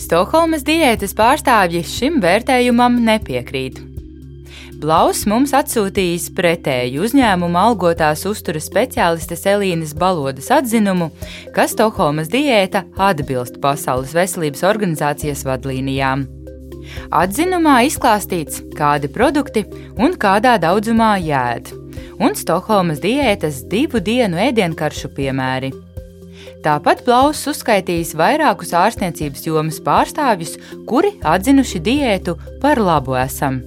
Stokholmas 0.00 0.64
diētas 0.64 1.12
pārstāvji 1.18 1.84
šim 1.84 2.20
vērtējumam 2.24 3.02
nepiekrīt 3.04 3.82
Blaus 4.80 5.26
mums 5.28 5.50
atsūtījis 5.52 6.30
pretēju 6.32 7.02
uzņēmuma 7.04 7.64
algotās 7.68 8.22
uzturas 8.24 8.64
speciālistes 8.70 9.42
Elīnas 9.50 9.90
Balodas 9.92 10.46
atzinumu, 10.56 11.10
ka 11.52 11.66
Stokholmas 11.68 12.30
diēta 12.32 12.86
atbilst 12.96 13.58
Pasaules 13.60 14.14
veselības 14.16 14.62
organizācijas 14.64 15.42
vadlīnijām. 15.44 16.22
Atzinumā 17.12 17.74
izklāstīts, 17.90 18.62
kādi 18.78 19.10
produkti 19.12 19.66
un 20.00 20.16
kādā 20.16 20.54
daudzumā 20.62 21.10
jēd, 21.26 21.68
un 22.16 22.32
Stokholmas 22.38 23.02
diētas 23.04 23.66
divu 23.68 24.00
dienu 24.00 24.40
ēdienkaršu 24.46 25.10
piemēri. 25.18 25.74
Tāpat 26.64 27.04
Blaus 27.04 27.42
uzskaitījis 27.52 28.14
vairākus 28.16 28.72
ārstniecības 28.80 29.44
jomas 29.44 29.82
pārstāvjus, 29.84 30.56
kuri 30.88 31.12
atzinuši 31.20 31.82
diētu 31.84 32.38
par 32.64 32.80
labu 32.80 33.18
esam. 33.20 33.60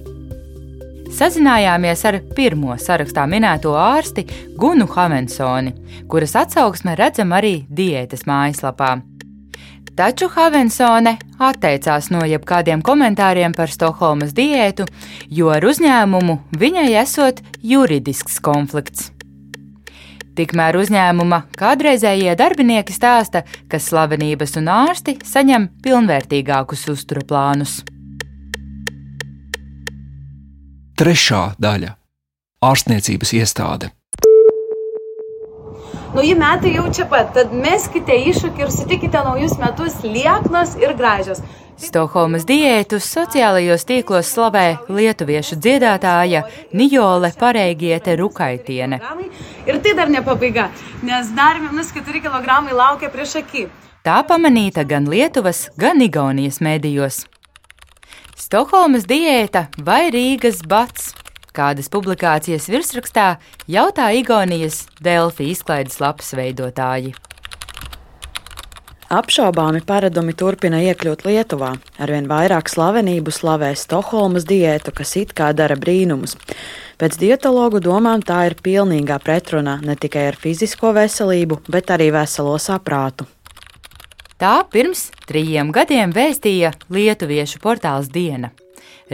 Sazinājāmies 1.14 2.00
ar 2.08 2.16
pirmo 2.34 2.74
sarakstā 2.80 3.22
minēto 3.30 3.76
ārsti 3.78 4.24
Gunu 4.58 4.88
Havensoni, 4.90 5.70
kuras 6.10 6.34
atsauksme 6.40 6.96
redzama 6.98 7.38
arī 7.38 7.60
diētas 7.70 8.24
mājaslapā. 8.26 8.96
Taču 9.94 10.26
Havensone 10.34 11.12
atteicās 11.38 12.10
no 12.10 12.24
jebkādiem 12.26 12.82
komentāriem 12.82 13.54
par 13.54 13.70
Stokholmas 13.70 14.34
diētu, 14.34 14.88
jo 15.30 15.54
ar 15.54 15.62
uzņēmumu 15.62 16.38
viņai 16.58 16.88
esot 17.04 17.44
juridisks 17.62 18.42
konflikts. 18.42 19.12
Tikmēr 20.34 20.74
uzņēmuma 20.82 21.44
kādreizējie 21.54 22.34
darbinieki 22.34 22.90
stāsta, 22.90 23.46
ka 23.70 23.78
slavenības 23.78 24.58
un 24.58 24.74
ārsti 24.82 25.20
saņem 25.22 25.70
pilnvērtīgākus 25.86 26.88
uzturplānus. 26.90 27.84
Trešā 30.94 31.56
daļa- 31.58 31.88
ārstniecības 32.68 33.32
iestāde. 33.34 33.88
Nauji 36.14 36.36
metai 36.38 36.76
jau 36.76 36.84
čia 36.94 37.08
pat, 37.10 37.32
tad 37.34 37.50
meskite 37.50 38.14
iššūkį 38.30 38.62
ir 38.62 38.70
sutikite 38.70 39.22
naujus 39.26 39.56
metus 39.58 39.96
lieknas 40.04 40.76
ir 40.78 40.94
gražios. 40.94 41.42
Stokholmas 41.74 42.46
diētu 42.46 43.02
sociālajos 43.02 43.82
tīklos 43.90 44.30
slavē 44.30 44.78
lietuviešu 44.86 45.58
dziedātāja 45.58 46.44
Nijole 46.72 47.32
Pareigiete 47.42 48.14
Rukaitiene. 48.14 49.00
Ir 49.66 49.82
tai 49.82 49.98
dar 49.98 50.08
ne 50.08 50.22
pabaiga, 50.22 50.70
nes 51.02 51.34
dar 51.34 51.58
minus 51.58 51.90
4 51.90 52.22
kg 52.22 52.70
laukia 52.70 53.10
prieš 53.10 53.40
akį. 53.42 53.66
Tā 54.06 54.22
pamanīta 54.22 54.86
gan 54.86 55.10
Lietuvas, 55.10 55.70
gan 55.76 55.98
Igaunijas 56.06 56.62
mēdījos. 56.62 57.24
Stokholmas 58.44 59.06
diēta 59.08 59.68
vai 59.86 60.10
Rīgas 60.12 60.58
bats? 60.68 61.14
Kādas 61.56 61.86
publikācijas 61.88 62.66
virsrakstā 62.68 63.38
jautā 63.70 64.10
Igaunijas 64.18 64.82
Delfi 65.00 65.46
izklaides 65.54 65.96
lapas 66.02 66.34
veidotāji. 66.36 67.14
Apšaubāmi 69.16 69.80
paradumi 69.88 70.34
turpina 70.36 70.82
iekļūt 70.90 71.24
Lietuvā. 71.24 71.70
Arvien 71.96 72.28
vairāk 72.28 72.68
slavenību 72.68 73.32
slavē 73.32 73.70
Stokholmas 73.80 74.44
diētu, 74.50 74.92
kas 74.98 75.14
it 75.22 75.32
kā 75.38 75.54
dara 75.56 75.78
brīnumus. 75.80 76.36
Pēc 77.00 77.16
dietologu 77.22 77.80
domām 77.80 78.20
tā 78.20 78.42
ir 78.50 78.58
pilnīgā 78.60 79.22
pretrunā 79.24 79.78
ne 79.86 79.96
tikai 79.96 80.28
ar 80.34 80.36
fizisko 80.36 80.92
veselību, 80.98 81.62
bet 81.70 81.94
arī 81.96 82.10
veselo 82.12 82.58
saprātu. 82.60 83.30
Tā 84.40 84.64
pirms 84.66 85.08
trījiem 85.28 85.70
gadiem 85.74 86.12
vēstīja 86.14 86.72
lietuviešu 86.90 87.60
portāls 87.62 88.10
Diena. 88.10 88.50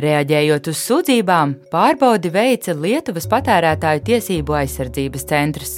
Reaģējot 0.00 0.70
uz 0.70 0.80
sūdzībām, 0.86 1.56
pārbaudi 1.72 2.30
veica 2.32 2.72
Lietuvas 2.78 3.26
patērētāju 3.30 4.04
tiesību 4.06 4.56
aizsardzības 4.62 5.26
centrs. 5.26 5.72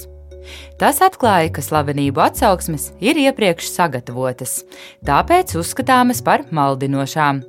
Tas 0.79 0.99
atklāja, 1.03 1.49
ka 1.55 1.63
slavenību 1.63 2.21
atsauksmes 2.23 2.91
ir 3.03 3.19
iepriekš 3.19 3.71
sagatavotas, 3.73 4.61
tāpēc 5.07 5.55
uzskatāmas 5.59 6.21
par 6.23 6.45
maldinošām. 6.51 7.41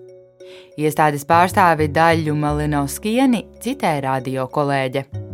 Iestādes 0.81 1.27
pārstāvi 1.29 1.91
Daļu 1.95 2.35
Malinovskieni 2.39 3.45
citēja 3.63 4.07
radio 4.09 4.49
kolēģe. 4.51 5.34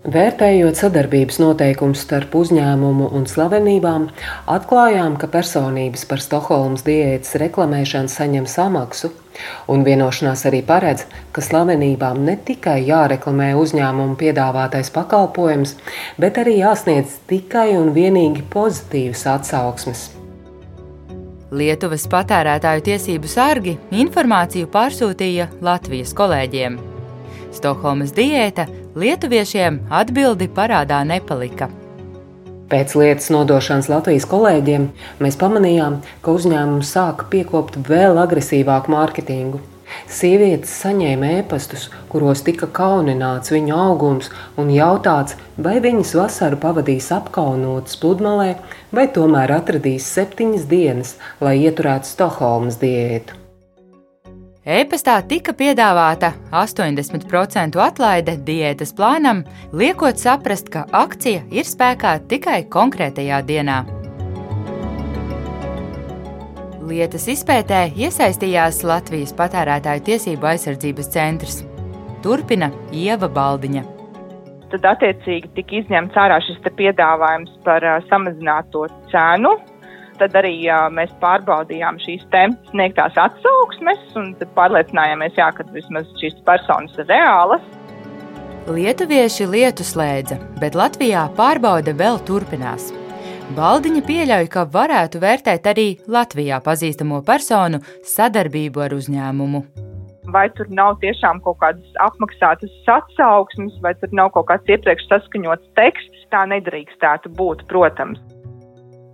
Vērtējot 0.00 0.78
sadarbības 0.80 1.36
noteikumus 1.42 2.00
starp 2.06 2.32
uzņēmumu 2.40 3.10
un 3.12 3.26
slavenībām, 3.28 4.06
atklājām, 4.48 5.18
ka 5.20 5.28
personības 5.28 6.06
par 6.08 6.22
Stokholmas 6.24 6.86
diētas 6.86 7.34
reklamēšanu 7.42 8.08
saņem 8.08 8.46
samaksu, 8.48 9.10
un 9.68 9.84
vienošanās 9.84 10.46
arī 10.48 10.62
paredz, 10.64 11.04
ka 11.36 11.44
slavenībām 11.44 12.22
ne 12.24 12.38
tikai 12.40 12.78
jāreklamē 12.86 13.50
uzņēmumu 13.60 14.16
piedāvātais 14.22 14.88
pakalpojums, 14.94 15.74
bet 16.16 16.40
arī 16.40 16.62
jāsniedz 16.62 17.18
tikai 17.28 17.74
un 17.76 17.92
vienīgi 17.92 18.46
pozitīvas 18.54 19.26
atsauksmes. 19.34 20.06
Lietuvas 21.52 22.08
patērētāju 22.08 22.86
tiesību 22.88 23.28
sargi 23.28 23.76
informāciju 24.00 24.70
pārsūtīja 24.72 25.50
Latvijas 25.60 26.16
kolēģiem. 26.16 26.89
Stokholmas 27.54 28.14
diēta 28.14 28.68
lietuviešiem 28.98 29.80
atbildi 29.90 30.50
parādā 30.54 31.02
nepalika. 31.06 31.70
Pēc 32.70 32.92
lietas 32.94 33.32
nodošanas 33.34 33.88
Latvijas 33.90 34.28
kolēģiem 34.30 34.84
mēs 35.18 35.38
pamanījām, 35.40 35.98
ka 36.22 36.36
uzņēmums 36.38 36.92
sāka 36.94 37.26
piekopt 37.32 37.80
vēl 37.88 38.20
agresīvāku 38.22 38.94
mārketingu. 38.94 39.58
Sievietes 40.06 40.70
saņēma 40.84 41.32
ēpastus, 41.40 41.88
kuros 42.12 42.44
tika 42.46 42.68
kaunināts 42.78 43.50
viņu 43.50 43.74
augums 43.74 44.30
un 44.60 44.70
jautāts, 44.70 45.34
vai 45.58 45.80
viņas 45.82 46.14
vasaru 46.20 46.60
pavadīs 46.62 47.10
apkaunotas 47.16 47.98
pludmalē, 47.98 48.54
vai 48.94 49.08
tomēr 49.18 49.56
atradīs 49.58 50.06
septiņas 50.14 50.70
dienas, 50.70 51.16
lai 51.42 51.58
ieturētu 51.64 52.14
Stokholmas 52.14 52.78
diētu. 52.78 53.39
E-pastā 54.70 55.16
tika 55.26 55.50
piedāvāta 55.56 56.28
80% 56.54 57.74
atlaide 57.82 58.36
diētas 58.46 58.92
plānam, 58.94 59.40
liekot 59.74 60.20
saprast, 60.20 60.68
ka 60.70 60.84
akcija 60.94 61.40
ir 61.50 61.66
spēkā 61.66 62.12
tikai 62.30 62.60
konkrētajā 62.70 63.40
dienā. 63.48 63.80
Lietas 66.86 67.26
izpētē 67.34 67.80
iesaistījās 67.98 68.84
Latvijas 68.86 69.34
patērētāju 69.40 70.06
tiesību 70.06 70.52
aizsardzības 70.52 71.10
centrs. 71.16 71.58
Turpina 72.22 72.70
Ieva 72.94 73.26
Baldiņa. 73.26 73.82
Tad, 74.70 74.86
attiecīgi, 74.86 75.50
tika 75.56 75.80
izņemts 75.80 76.14
ārā 76.14 76.38
šis 76.46 76.62
piedāvājums 76.78 77.58
par 77.66 77.82
uh, 77.82 77.98
samazināto 78.06 78.86
cenu, 79.10 79.56
tad 80.20 80.36
arī 80.38 80.52
jā, 80.62 80.84
mēs 80.92 81.12
pārbaudījām 81.22 81.98
šīs 82.04 82.26
sniegtās 82.70 83.18
atsauksmes 83.18 84.16
un 84.20 84.32
pārliecinājāmies, 84.56 85.36
jā, 85.40 85.50
ka 85.56 85.66
vismaz 85.74 86.08
šīs 86.20 86.38
personas 86.46 86.96
ir 87.00 87.08
reālas. 87.10 87.64
Lietuvieši 88.70 89.48
lietu 89.50 89.84
slēdza, 89.86 90.36
bet 90.60 90.76
Latvijā 90.78 91.24
pārbaude 91.36 91.96
vēl 91.96 92.20
turpinās. 92.28 92.90
Baldiņa 93.56 94.02
pieļauj, 94.06 94.46
ka 94.52 94.62
varētu 94.70 95.18
vērtēt 95.24 95.64
arī 95.66 95.86
Latvijā 96.06 96.60
pazīstamo 96.62 97.18
personu 97.26 97.80
sadarbību 98.06 98.84
ar 98.84 98.94
uzņēmumu. 98.94 99.62
Vai 100.30 100.44
tur 100.54 100.68
nav 100.70 101.00
tiešām 101.02 101.40
kaut 101.42 101.58
kādas 101.64 101.96
apmaksātas 102.04 102.70
atsauksmes, 102.94 103.80
vai 103.82 103.96
tur 103.98 104.12
nav 104.14 104.30
kaut 104.36 104.46
kāds 104.52 104.70
iepriekš 104.70 105.08
saskaņots 105.10 105.72
teksts, 105.80 106.28
tā 106.30 106.44
nedrīkstētu 106.52 107.32
būt, 107.40 107.66
protams. 107.72 108.22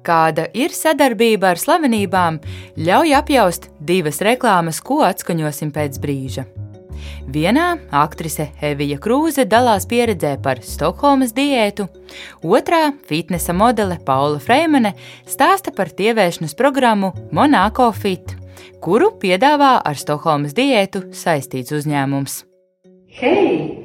Kāda 0.07 0.47
ir 0.55 0.71
sadarbība 0.71 1.51
ar 1.55 1.59
slavenībām, 1.59 2.39
ļauj 2.79 3.15
apjaust 3.19 3.71
divas 3.83 4.21
reklāmas, 4.23 4.79
ko 4.79 5.01
atskaņosim 5.07 5.73
pēc 5.75 5.99
brīža. 6.03 6.47
Vienā 7.27 7.73
aktrise 7.91 8.49
Evija 8.63 9.01
Krūze 9.03 9.45
dalās 9.51 9.87
pieredzē 9.91 10.37
par 10.43 10.63
Stokholmas 10.63 11.35
diētu, 11.35 11.89
otrā 12.47 12.93
fitnesa 13.09 13.55
modele 13.57 13.99
Paula 14.07 14.39
Freimane 14.43 14.95
stāsta 15.27 15.75
par 15.75 15.91
tievēršanas 15.91 16.55
programmu 16.59 17.11
Monako 17.35 17.91
Fit, 17.93 18.37
kuru 18.83 19.11
piedāvā 19.23 19.77
ar 19.83 19.99
Stokholmas 19.99 20.55
diētu 20.55 21.09
saistīts 21.11 21.75
uzņēmums. 21.75 22.45
Hei! 23.19 23.83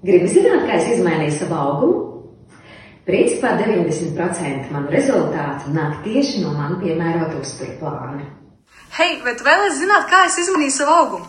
Gribu 0.00 0.30
zināt, 0.32 0.64
kā 0.64 0.80
es 0.80 0.94
izmainīju 0.96 1.36
savu 1.36 1.60
augumu? 1.60 2.09
Principā 3.08 3.54
90% 3.56 4.70
manu 4.74 4.92
rezultātu 4.92 5.72
nāk 5.72 6.02
tieši 6.04 6.44
no 6.44 6.52
man 6.56 6.76
piemērota 6.82 7.40
uzturu 7.40 7.78
plāna. 7.80 8.26
Hei, 8.98 9.20
tu 9.24 9.46
vēlies 9.46 9.78
zināt, 9.80 10.08
kā 10.10 10.26
es 10.28 10.36
izmainīju 10.42 10.74
savu 10.74 10.96
augumu? 10.98 11.28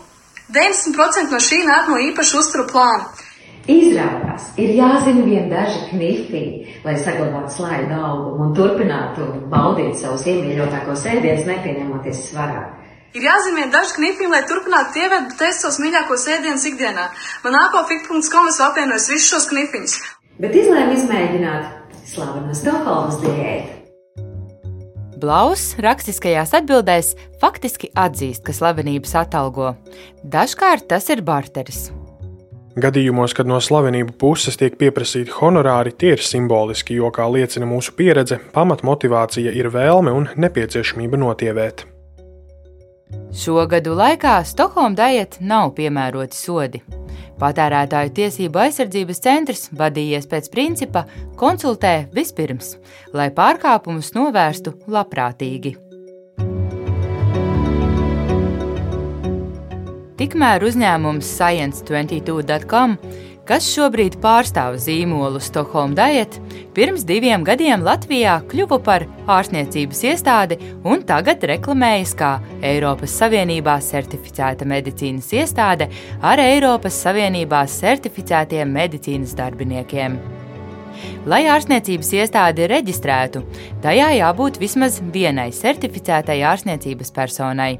90% 0.52 1.32
no 1.32 1.40
šī 1.40 1.62
nāk 1.64 1.88
no 1.88 1.98
īpaša 2.10 2.40
uzturu 2.42 2.66
plāna. 2.68 3.08
Izrādās, 3.70 4.48
ir 4.58 4.72
jāzina 4.74 5.22
vien 5.24 5.48
daži 5.50 5.84
knifi, 5.92 6.42
lai 6.82 6.96
saglabātu 6.98 7.54
slaidu 7.56 7.94
augumu 7.94 8.48
un 8.48 8.54
turpinātu 8.58 9.28
baudīt 9.52 10.00
savus 10.00 10.26
iemīļotākos 10.26 11.04
ēdienus, 11.12 11.46
nepieņemoties 11.46 12.24
svarā. 12.28 12.64
Ir 13.14 13.28
jāzīmē 13.28 13.68
daži 13.70 13.98
knipiņi, 14.00 14.32
lai 14.32 14.42
turpinātu 14.48 15.04
ievēt 15.04 15.36
test 15.38 15.62
savus 15.62 15.78
mīļākos 15.84 16.26
ēdienus 16.32 16.66
ikdienā. 16.72 17.06
Man 17.44 17.60
apofik.com 17.60 18.50
es 18.50 18.60
apvienoju 18.66 19.12
visus 19.12 19.30
šos 19.30 19.48
knipiņus. 19.52 19.96
Bet 20.42 20.56
izlēma 20.58 20.96
izmēģināt 20.96 21.92
slaveno 22.10 22.50
Stokholmas 22.56 23.20
diētu. 23.22 23.78
Blaus 25.22 25.68
rakstiskajās 25.78 26.50
atbildēs 26.58 27.12
faktiski 27.38 27.92
atzīst, 27.94 28.42
ka 28.42 28.50
slavenības 28.56 29.14
atalgo. 29.20 29.76
Dažkārt 30.26 30.88
tas 30.90 31.06
ir 31.14 31.22
barteris. 31.22 31.92
Gadījumos, 32.82 33.36
kad 33.38 33.46
no 33.46 33.60
slavenību 33.62 34.16
puses 34.18 34.58
tiek 34.58 34.74
pieprasīti 34.80 35.30
honorāri, 35.36 35.94
tie 35.94 36.16
ir 36.16 36.26
simboliski, 36.26 36.98
jo, 36.98 37.12
kā 37.14 37.28
liecina 37.30 37.68
mūsu 37.68 37.94
pieredze, 37.94 38.40
pamatmotivācija 38.56 39.54
ir 39.54 39.70
vēlme 39.70 40.10
un 40.16 40.30
nepieciešamība 40.34 41.22
notievēt. 41.22 41.86
Šo 43.32 43.62
gadu 43.64 43.94
laikā 43.96 44.42
Stokholmas 44.44 44.98
diēta 44.98 45.40
nav 45.40 45.70
piemēroti 45.76 46.36
sodi. 46.36 46.82
Patērētāju 47.40 48.12
tiesību 48.18 48.60
aizsardzības 48.60 49.22
centrs 49.24 49.62
vadījies 49.72 50.28
pēc 50.28 50.50
principa 50.52 51.06
konsultē 51.40 51.94
vispirms, 52.12 52.74
lai 53.16 53.30
pārkāpumus 53.32 54.12
novērstu 54.12 54.74
labprātīgi. 54.92 55.72
Tikmēr 60.20 60.68
uzņēmums 60.68 61.32
Science22.com 61.40 62.98
kas 63.52 63.66
šobrīd 63.68 64.14
pārstāv 64.22 64.78
zīmolu 64.80 65.40
Stokholmas 65.44 65.98
Diet, 65.98 66.38
pirms 66.72 67.02
diviem 67.04 67.42
gadiem 67.44 67.82
Latvijā 67.84 68.38
kļuva 68.48 68.78
par 68.80 69.04
ārstniecības 69.28 70.00
iestādi 70.08 70.56
un 70.88 71.04
tagad 71.04 71.44
reklamējas 71.50 72.14
kā 72.16 72.30
Eiropas 72.64 73.12
Savienībā 73.20 73.74
certificēta 73.84 74.64
medicīnas 74.72 75.28
iestāde 75.36 75.90
ar 76.24 76.40
Eiropas 76.40 76.96
Savienībā 77.04 77.66
certificētiem 77.68 78.72
medicīnas 78.72 79.36
darbiniekiem. 79.36 80.16
Lai 81.28 81.44
ārstniecības 81.52 82.16
iestādi 82.22 82.72
reģistrētu, 82.72 83.44
tajā 83.84 84.14
jābūt 84.22 84.62
vismaz 84.64 85.02
vienai 85.12 85.50
certificētai 85.52 86.40
ārstniecības 86.54 87.12
personai. 87.12 87.74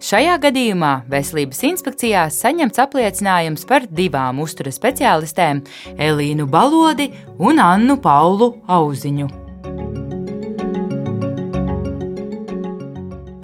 Šajā 0.00 0.36
gadījumā 0.42 0.92
Veselības 1.10 1.62
inspekcijā 1.70 2.28
saņemts 2.32 2.80
apliecinājums 2.84 3.66
par 3.68 3.88
divām 3.90 4.40
uzturas 4.44 4.78
speciālistēm- 4.80 5.64
Elīnu 6.08 6.46
Balodi 6.46 7.10
un 7.38 7.58
Annu 7.58 7.98
Paulu 8.00 8.54
Auziņu. 8.68 9.28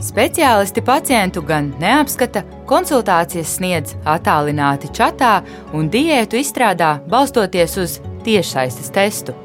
Speciālisti 0.05 0.83
pacientu 0.85 1.43
gan 1.43 1.73
neapskata, 1.81 2.45
konsultācijas 2.71 3.57
sniedz 3.57 3.97
attālināti 4.05 4.93
čatā 4.95 5.41
un 5.73 5.89
diētu 5.91 6.39
izstrādā 6.39 7.01
balstoties 7.09 7.79
uz 7.83 7.97
tiešsaistes 8.23 8.93
testu. 8.95 9.44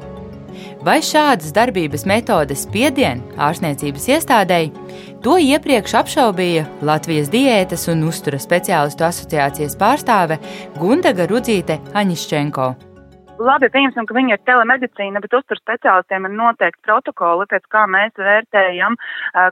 Vai 0.80 1.02
šādas 1.04 1.52
darbības 1.52 2.06
metodes 2.08 2.62
piedien 2.72 3.20
ārstniecības 3.36 4.06
iestādēji, 4.14 4.72
to 5.26 5.36
iepriekš 5.44 5.98
apšaubīja 6.00 6.64
Latvijas 6.88 7.28
diētas 7.34 7.90
un 7.92 8.08
uztura 8.08 8.40
speciālistu 8.40 9.04
asociācijas 9.10 9.76
pārstāve 9.80 10.40
Gundaga 10.80 11.28
Rudzīte 11.28 11.82
Aņiščenko. 12.00 12.89
Labi, 13.40 13.70
pieņemsim, 13.72 14.04
ka 14.04 14.16
viņi 14.18 14.34
ir 14.36 14.42
telemedicīna, 14.44 15.22
bet 15.24 15.36
uztur 15.38 15.56
speciālistiem 15.62 16.26
ir 16.28 16.34
noteikti 16.36 16.82
protokoli, 16.84 17.46
pēc 17.48 17.68
kā 17.72 17.86
mēs 17.88 18.12
vērtējam, 18.20 18.98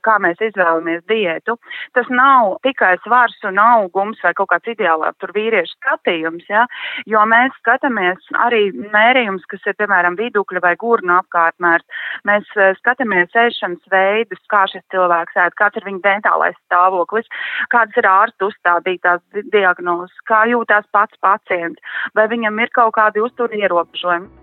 kā 0.04 0.16
mēs 0.20 0.42
izvēlamies 0.44 1.06
diētu. 1.08 1.56
Tas 1.96 2.10
nav 2.12 2.58
tikai 2.68 2.98
svars 3.06 3.38
un 3.48 3.62
augums 3.64 4.20
vai 4.26 4.34
kaut 4.36 4.50
kāds 4.52 4.74
ideālāk 4.74 5.16
tur 5.24 5.32
vīriešu 5.38 5.78
skatījums, 5.78 6.50
ja, 6.52 6.66
jo 7.08 7.24
mēs 7.32 7.56
skatāmies 7.62 8.28
arī 8.44 8.74
mērījums, 8.76 9.46
kas 9.48 9.64
ir, 9.72 9.78
piemēram, 9.80 10.20
vidukļa 10.20 10.64
vai 10.68 10.74
gurnu 10.84 11.16
apkārtmērs. 11.22 11.88
Mēs 12.28 12.52
skatāmies 12.82 13.32
ēšanas 13.40 13.88
veidus, 13.94 14.44
kā 14.52 14.66
šis 14.68 14.84
cilvēks 14.92 15.40
ēd, 15.46 15.56
kāds 15.56 15.80
ir 15.80 15.88
viņa 15.88 16.04
dentālais 16.10 16.60
stāvoklis, 16.66 17.32
kādas 17.72 17.96
ir 18.04 18.12
ārstu 18.12 18.52
uzstādītās 18.52 19.24
diagnozes, 19.56 20.20
kā 20.28 20.44
jūtās 20.52 20.92
pats 20.92 21.24
pacients, 21.24 21.98
vai 22.20 22.28
viņam 22.36 22.60
ir 22.66 22.76
kaut 22.76 22.98
kādi 23.00 23.24
uzturi 23.24 23.64
ierobežojumi. 23.78 24.34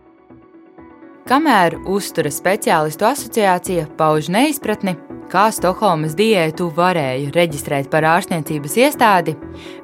Kamēr 1.25 1.79
uztura 1.89 2.29
speciālistu 2.29 3.07
asociācija 3.09 3.87
pauž 3.97 4.29
neizpratni, 4.29 4.93
kā 5.33 5.47
Stokholmas 5.57 6.13
diētu 6.19 6.67
varēja 6.77 7.33
reģistrēt 7.33 7.89
par 7.89 8.05
ārstniecības 8.05 8.77
iestādi, 8.83 9.33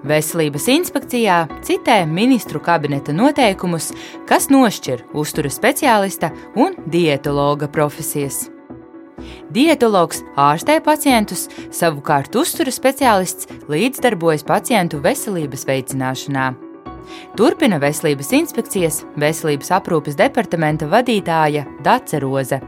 Veselības 0.04 0.68
inspekcijā 0.68 1.40
citē 1.64 2.02
ministru 2.04 2.60
kabineta 2.60 3.16
noteikumus, 3.16 3.88
kas 4.28 4.50
nošķir 4.52 5.06
uztura 5.16 5.48
speciālista 5.48 6.28
un 6.60 6.76
dietologa 6.92 7.72
profesijas. 7.72 8.50
Dietologs 9.52 10.20
ārstē 10.36 10.76
pacientus, 10.84 11.48
savukārt 11.72 12.36
uztura 12.36 12.72
speciālists 12.72 13.48
līdzdarbojas 13.72 14.44
pacientu 14.44 15.00
veselības 15.00 15.64
veicināšanā. 15.68 16.50
Turpina 17.38 17.78
Veselības 17.82 18.32
inspekcijas 18.36 19.00
veselības 19.20 19.72
aprūpes 19.78 20.18
departamenta 20.18 20.88
vadītāja 20.90 21.64
Dace 21.84 22.20
Roze. 22.22 22.60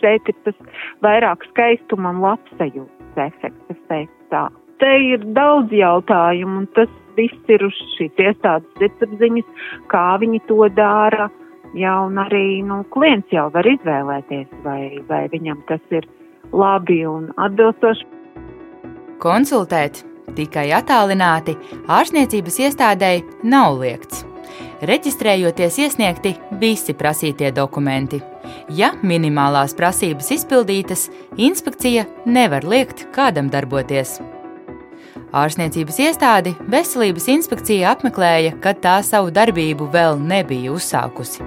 Šeit 0.00 0.28
ir 0.28 0.36
tas 0.44 0.58
vairāk 1.04 1.46
skaistuma 1.52 2.12
un 2.12 2.20
labsajūtas 2.24 3.22
efekts, 3.28 3.72
es 3.72 3.80
teiktu 3.88 4.28
tā. 4.34 4.44
Te 4.82 4.90
ir 5.12 5.22
daudz 5.36 5.72
jautājumu, 5.72 6.64
un 6.64 6.68
tas 6.76 6.90
viss 7.16 7.52
ir 7.52 7.62
uz 7.64 7.76
šīs 7.94 8.24
iestādes 8.26 8.80
sirdsapziņas, 8.80 9.68
kā 9.92 10.06
viņi 10.22 10.42
to 10.50 10.68
dara. 10.76 11.30
Jā, 11.74 11.94
un 12.06 12.18
arī 12.22 12.62
nu, 12.66 12.82
klients 12.94 13.32
jau 13.34 13.48
var 13.54 13.66
izvēlēties, 13.66 14.50
vai, 14.66 15.02
vai 15.08 15.24
viņam 15.32 15.62
tas 15.70 15.82
ir 15.94 16.06
labi 16.54 17.00
un 17.08 17.30
atbilstoši. 17.34 18.10
Konsultēt 19.22 20.04
tikai 20.36 20.68
attālināti, 20.76 21.56
ārstniecības 21.88 22.60
iestādēji 22.66 23.24
nav 23.46 23.80
liegts. 23.80 24.24
Reģistrējoties 24.84 25.78
iesniegti 25.80 26.34
visi 26.60 26.94
prasītie 26.94 27.50
dokumenti. 27.54 28.20
Ja 28.68 28.92
minimālās 29.02 29.74
prasības 29.76 30.30
izpildītas, 30.36 31.08
inspekcija 31.40 32.04
nevar 32.26 32.66
liekt 32.68 33.06
kādam 33.14 33.50
darboties. 33.52 34.18
Ārstniecības 35.34 35.96
iestādi 35.98 36.52
Veselības 36.70 37.26
inspekcija 37.32 37.94
apmeklēja, 37.96 38.54
kad 38.62 38.78
tā 38.84 39.00
savu 39.02 39.32
darbību 39.34 39.88
vēl 39.90 40.20
nebija 40.22 40.70
uzsākusi. 40.74 41.42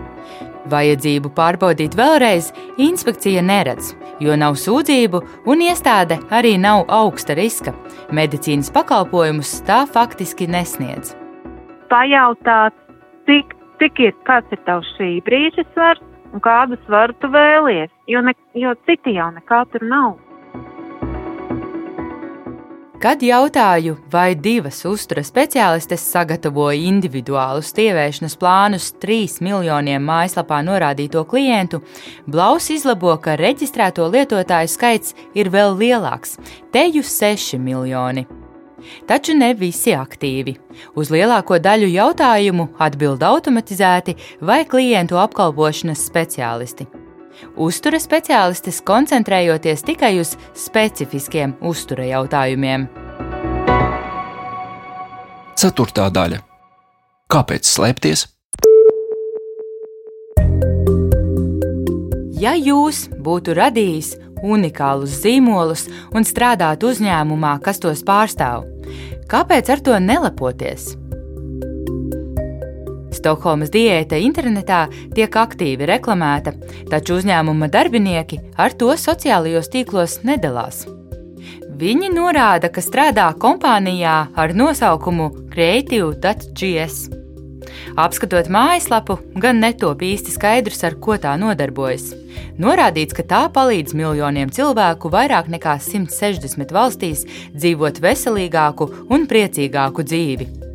Vajadzību 0.68 1.32
pārbaudīt 1.36 1.96
vēlreiz 1.96 2.50
inspekcija 2.84 3.44
neredz, 3.46 3.94
jo 4.20 4.36
nav 4.36 4.58
sūdzību 4.60 5.22
un 5.48 5.64
iestāde 5.64 6.20
arī 6.28 6.58
nav 6.60 6.84
augsta 6.92 7.38
riska. 7.38 7.72
Medicīnas 8.16 8.70
pakalpojumus 8.72 9.58
tā 9.68 9.82
faktiski 9.92 10.48
nesniedz. 10.48 11.12
Pajautāt, 11.92 12.76
cik, 13.28 13.52
cik 13.82 14.00
ir, 14.06 14.14
kāds 14.28 14.54
ir 14.56 14.62
tavs 14.68 14.88
šī 14.96 15.10
brīža 15.28 15.66
svars 15.74 16.04
un 16.32 16.44
kādu 16.44 16.80
svaru 16.86 17.16
tu 17.22 17.28
vēlies, 17.34 17.92
jo, 18.08 18.22
ne, 18.24 18.34
jo 18.56 18.74
citi 18.88 19.16
jau 19.18 19.28
nekā 19.36 19.64
tur 19.74 19.84
nav. 19.92 20.16
Kad 22.98 23.22
jautāju, 23.22 23.94
vai 24.10 24.32
divas 24.34 24.80
uztura 24.90 25.22
speciālistes 25.22 26.02
sagatavoja 26.02 26.80
individuālus 26.90 27.70
tievēšanas 27.78 28.34
plānus 28.42 28.88
3 29.04 29.36
miljoniem 29.46 30.02
mājaslapā 30.02 30.64
norādīto 30.66 31.22
klientu, 31.30 31.84
Blaus 32.26 32.72
izlabo, 32.74 33.14
ka 33.22 33.38
reģistrēto 33.38 34.10
lietotāju 34.10 34.74
skaits 34.74 35.14
ir 35.38 35.54
vēl 35.54 35.78
lielāks- 35.78 36.40
teju 36.74 37.06
6 37.06 37.60
miljoni. 37.62 38.26
Taču 39.06 39.38
ne 39.38 39.54
visi 39.54 39.94
aktīvi. 39.94 40.58
Uz 40.96 41.12
lielāko 41.14 41.62
daļu 41.62 41.94
jautājumu 41.94 42.70
atbild 42.80 43.22
automatizēti 43.22 44.18
vai 44.42 44.66
klientu 44.66 45.22
apkalpošanas 45.22 46.02
speciālisti. 46.10 47.07
Uztura 47.56 48.00
speciālistes 48.02 48.82
koncentrējoties 48.86 49.84
tikai 49.88 50.18
uz 50.22 50.36
specifiskiem 50.58 51.56
uztura 51.62 52.06
jautājumiem. 52.08 52.88
Ceturtā 55.58 56.10
daļa- 56.14 56.44
Kāpēc 57.34 57.66
slēpties? 57.66 58.28
Ja 62.38 62.54
jūs 62.54 63.08
būtu 63.10 63.56
radījis 63.58 64.14
unikālus 64.46 65.18
zīmolus 65.24 65.88
un 66.14 66.28
strādātu 66.28 66.92
uzņēmumā, 66.94 67.58
kas 67.66 67.82
tos 67.82 68.06
pārstāv, 68.06 68.68
kāpēc 69.28 69.74
ar 69.74 69.82
to 69.82 69.98
nelepoties? 69.98 70.94
Stokholmas 73.18 73.72
diēta 73.74 74.20
internetā 74.22 74.86
tiek 75.16 75.34
aktīvi 75.42 75.88
reklamēta, 75.90 76.54
taču 76.92 77.18
uzņēmuma 77.18 77.72
darbinieki 77.74 78.40
ar 78.62 78.76
to 78.78 78.94
sociālajos 78.94 79.72
tīklos 79.74 80.20
nedalās. 80.28 80.86
Viņi 81.78 82.10
norāda, 82.10 82.72
ka 82.74 82.82
strādā 82.82 83.28
kompānijā 83.38 84.18
ar 84.34 84.54
nosaukumu 84.58 85.30
Creative.gs. 85.54 87.08
Apskatot 87.98 88.50
mājaslapu, 88.54 89.18
gan 89.42 89.62
netop 89.62 90.02
īsti 90.06 90.34
skaidrs, 90.34 90.84
ar 90.88 90.98
ko 91.02 91.18
tā 91.22 91.36
nodarbojas. 91.38 92.12
Norādīts, 92.62 93.14
ka 93.18 93.26
tā 93.26 93.42
palīdz 93.54 93.94
miljoniem 93.98 94.54
cilvēku 94.54 95.12
vairāk 95.14 95.50
nekā 95.54 95.78
160 95.86 96.74
valstīs 96.74 97.26
dzīvot 97.58 98.02
veselīgāku 98.02 98.90
un 99.14 99.30
priecīgāku 99.30 100.06
dzīvi. 100.06 100.67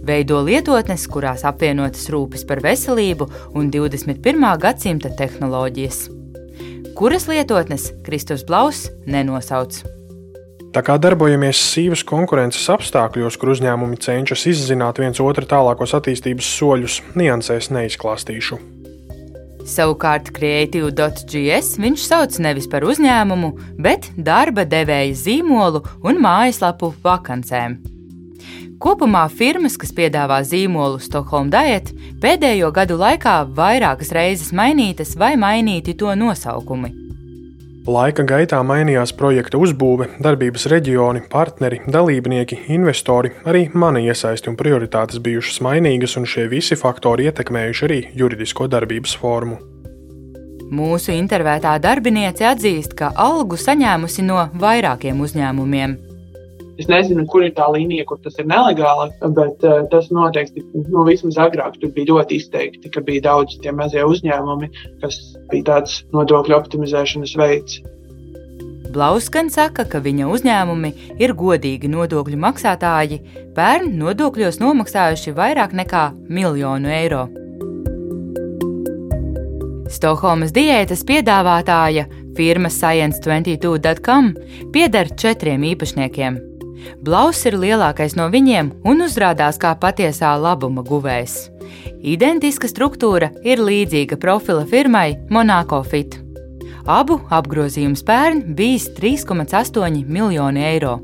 Veido 0.00 0.38
lietotnes, 0.40 1.04
kurās 1.12 1.44
apvienotas 1.44 2.06
rūpes 2.12 2.46
par 2.48 2.62
veselību 2.64 3.26
un 3.58 3.68
21. 3.72 4.46
gadsimta 4.62 5.10
tehnoloģijas. 5.12 6.06
Kuras 6.96 7.28
lietotnes 7.28 7.90
Kristus 8.06 8.46
Blaus 8.48 8.86
nenosauc? 9.04 9.82
Tā 10.70 10.84
kā 10.86 10.96
darbojamies 11.02 11.60
sīvas 11.72 12.04
konkurences 12.06 12.64
apstākļos, 12.72 13.36
kur 13.36 13.52
uzņēmumi 13.56 14.00
cenšas 14.00 14.46
izzināt 14.52 15.02
viens 15.02 15.20
otru 15.20 15.44
tālākos 15.50 15.92
attīstības 15.98 16.48
soļus, 16.56 17.00
niansēs 17.18 17.72
neizklāstīšu. 17.74 18.60
Savukārt, 19.68 20.32
Creative.gs 20.34 21.76
viņš 21.82 22.08
sauc 22.08 22.40
nevis 22.40 22.70
par 22.70 22.88
uzņēmumu, 22.88 23.52
bet 23.76 24.08
darba 24.16 24.64
devēja 24.64 25.12
zīmolu 25.26 25.84
un 26.06 26.22
mājaslapu 26.22 26.94
vakancēm. 27.04 27.99
Kopumā 28.80 29.26
firmas, 29.28 29.76
kas 29.76 29.92
piedāvā 29.92 30.40
zīmolu 30.46 31.00
Stokholm 31.02 31.50
Diet, 31.52 31.92
pēdējo 32.22 32.70
gadu 32.72 32.96
laikā 33.00 33.42
vairākas 33.56 34.14
reizes 34.16 34.54
mainītas 34.56 35.16
vai 35.20 35.34
mainīti 35.36 35.96
to 36.00 36.14
nosaukumi. 36.16 36.94
Laika 37.90 38.26
gaitā 38.28 38.58
mainījās 38.60 39.14
projekta 39.16 39.56
uzbūve, 39.56 40.10
darbības 40.20 40.66
reģioni, 40.68 41.22
partneri, 41.32 41.78
dalībnieki, 41.88 42.58
investori, 42.76 43.32
arī 43.48 43.70
mana 43.72 44.02
iesaisti 44.04 44.52
un 44.52 44.58
prioritātes 44.60 45.18
bijušas 45.24 45.62
mainīgas, 45.64 46.18
un 46.20 46.28
šie 46.28 46.44
visi 46.52 46.76
faktori 46.76 47.30
ietekmējuši 47.30 47.86
arī 47.88 48.00
juridisko 48.20 48.68
darbības 48.68 49.16
formu. 49.16 49.56
Mūsu 50.70 51.16
intervētā 51.16 51.72
darbiniece 51.82 52.44
atzīst, 52.46 52.92
ka 53.00 53.10
algu 53.16 53.56
saņēmusi 53.58 54.28
no 54.28 54.44
vairākiem 54.60 55.24
uzņēmumiem. 55.24 55.96
Es 56.80 56.88
nezinu, 56.88 57.26
kur 57.28 57.44
ir 57.44 57.52
tā 57.56 57.66
līnija, 57.74 58.06
kur 58.08 58.16
tas 58.24 58.38
ir 58.40 58.46
nelegāli, 58.48 59.10
bet 59.36 59.64
uh, 59.68 59.82
tas 59.92 60.08
noteikti, 60.14 60.64
nu, 60.88 61.04
vismaz 61.04 61.36
agrāk 61.44 61.76
tur 61.80 61.92
bija 61.92 62.14
ļoti 62.14 62.38
izteikti, 62.40 62.88
ka 62.94 63.02
bija 63.04 63.26
daudz 63.28 63.58
tie 63.60 63.74
mazie 63.76 64.04
uzņēmumi, 64.08 64.70
kas 65.02 65.18
bija 65.52 65.66
tāds 65.74 66.00
nodokļu 66.16 66.56
optimizēšanas 66.56 67.36
veids. 67.36 67.82
Blauskan 68.90 69.52
saka, 69.52 69.84
ka 69.86 70.00
viņa 70.02 70.26
uzņēmumi 70.32 70.90
ir 71.22 71.36
godīgi 71.38 71.90
nodokļu 71.92 72.40
maksātāji, 72.42 73.20
pērn 73.54 73.92
nodokļos 74.00 74.58
nomaksājuši 74.64 75.36
vairāk 75.36 75.76
nekā 75.78 76.08
miljonu 76.32 76.90
eiro. 76.90 77.28
Stokholmas 79.90 80.54
diētas 80.54 81.04
piedāvātāja 81.06 82.08
firma 82.38 82.70
Science22.com 82.72 84.32
pieder 84.72 85.10
četriem 85.18 85.66
īpašniekiem. 85.74 86.49
Blaus 87.04 87.44
ir 87.48 87.58
lielākais 87.60 88.16
no 88.18 88.28
viņiem 88.32 88.72
un 88.88 89.06
uzrādās 89.06 89.60
kā 89.60 89.74
patiesā 89.80 90.32
labuma 90.40 90.84
guvējs. 90.86 91.36
Identiska 92.00 92.68
struktūra 92.70 93.30
ir 93.44 93.62
līdzīga 93.62 94.18
profila 94.20 94.66
firmai 94.66 95.14
Monako 95.30 95.82
Fit. 95.84 96.18
Abu 96.88 97.20
apgrozījums 97.30 98.02
pērn 98.06 98.44
bijis 98.56 98.88
3,8 98.96 100.04
miljoni 100.08 100.64
eiro. 100.64 100.98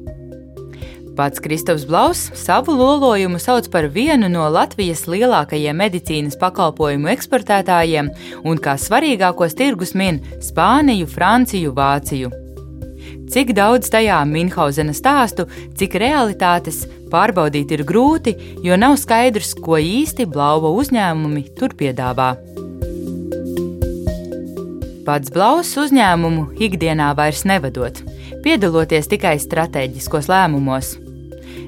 Pats 1.17 1.41
Kristofs 1.41 1.87
Blaus 1.89 2.31
savu 2.35 2.75
lolojumu 2.77 3.39
sauc 3.39 3.71
par 3.73 3.87
vienu 3.89 4.29
no 4.29 4.49
Latvijas 4.53 5.07
lielākajiem 5.09 5.79
medicīnas 5.81 6.37
pakalpojumu 6.41 7.09
eksportētājiem 7.15 8.11
un 8.45 8.61
kā 8.61 8.77
svarīgākos 8.77 9.57
tirgus 9.57 9.95
min 9.97 10.21
Spāniju, 10.45 11.09
Franciju, 11.09 11.73
Vāciju. 11.77 12.46
Cik 13.27 13.51
daudz 13.59 13.91
tajā 13.91 14.21
Minhausena 14.31 14.93
stāstu, 14.95 15.49
cik 15.79 15.97
realitātes 15.99 16.85
pārbaudīt 17.11 17.73
ir 17.75 17.83
grūti, 17.87 18.37
jo 18.63 18.77
nav 18.79 18.95
skaidrs, 19.03 19.55
ko 19.59 19.81
īsti 19.83 20.29
Blauva 20.31 20.71
uzņēmumi 20.71 21.43
tur 21.59 21.75
piedāvā. 21.75 22.35
Pats 25.07 25.31
Blaus 25.31 25.73
uzņēmumu 25.79 26.57
ikdienā 26.67 27.13
vairs 27.19 27.45
nevadot, 27.47 27.99
piedaloties 28.47 29.11
tikai 29.11 29.37
strateģiskos 29.43 30.31
lēmumos. 30.31 30.95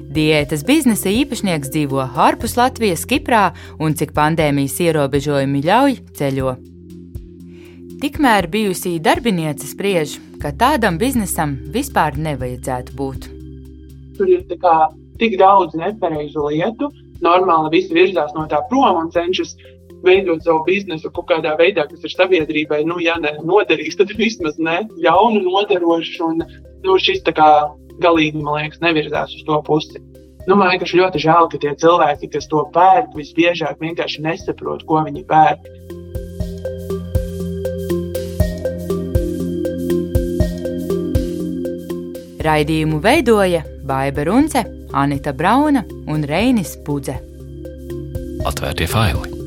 Diētas 0.09 0.63
biznesa 0.65 1.11
īpašnieks 1.11 1.69
dzīvo 1.71 2.01
ārpus 2.19 2.55
Latvijas, 2.57 3.03
Kiprā 3.07 3.49
un, 3.79 3.93
cik 3.99 4.15
pandēmijas 4.15 4.79
ierobežojumi 4.87 5.61
ļauj, 5.67 5.99
ceļo. 6.17 6.55
Tikmēr 7.99 8.47
bijusī 8.51 8.95
darbiniece 9.03 9.67
spriež, 9.69 10.17
ka 10.39 10.51
tādam 10.55 10.97
biznesam 10.99 11.57
vispār 11.73 12.17
nevajadzētu 12.17 12.95
būt. 12.95 13.27
Tur 14.17 14.31
ir 14.31 14.45
tik 15.19 15.35
daudz 15.39 15.75
nepareizu 15.75 16.47
lietu. 16.47 16.89
Normāli 17.23 17.73
visi 17.73 17.95
virzās 17.95 18.31
no 18.35 18.45
tā 18.47 18.61
prom 18.69 19.01
un 19.01 19.11
cenšas 19.11 19.57
veidot 20.05 20.43
savu 20.45 20.63
biznesu 20.67 21.11
kaut 21.11 21.27
kādā 21.31 21.57
veidā, 21.59 21.83
kas 21.89 22.05
ir 22.07 22.13
sabiedrībai, 22.13 22.85
nu, 22.87 23.01
ja 23.03 23.17
ne 23.19 23.33
noderīgs, 23.43 23.97
tad 23.99 24.13
vismaz 24.15 24.55
ne 24.55 24.81
ļaunu 25.03 25.43
nodarošs. 25.43 26.15
Un 26.23 26.39
nu, 26.85 26.95
šis 26.95 27.25
tā 27.27 27.35
kā 27.35 27.49
galīgi, 28.03 28.39
man 28.39 28.61
liekas, 28.61 28.79
nevirzās 28.83 29.35
uz 29.35 29.43
to 29.47 29.59
pusi. 29.67 29.99
Nu, 30.47 30.55
man 30.55 30.71
vienkārši 30.71 31.01
ļoti 31.01 31.19
žēl, 31.25 31.49
ka 31.51 31.59
tie 31.61 31.75
cilvēki, 31.83 32.31
kas 32.33 32.47
to 32.49 32.63
pērk, 32.73 33.11
visbiežāk 33.17 33.83
vienkārši 33.83 34.23
nesaprot, 34.23 34.87
ko 34.87 35.03
viņi 35.05 35.25
pērk. 35.27 35.67
Raidījumu 42.39 43.01
veidoja 43.03 43.63
Baiva 43.83 44.23
Runce, 44.23 44.63
Anita 44.93 45.33
Brauna 45.33 45.83
un 46.07 46.23
Reinis 46.23 46.77
Budze. 46.85 47.17
Atvērtie 48.47 48.87
faili! 48.87 49.38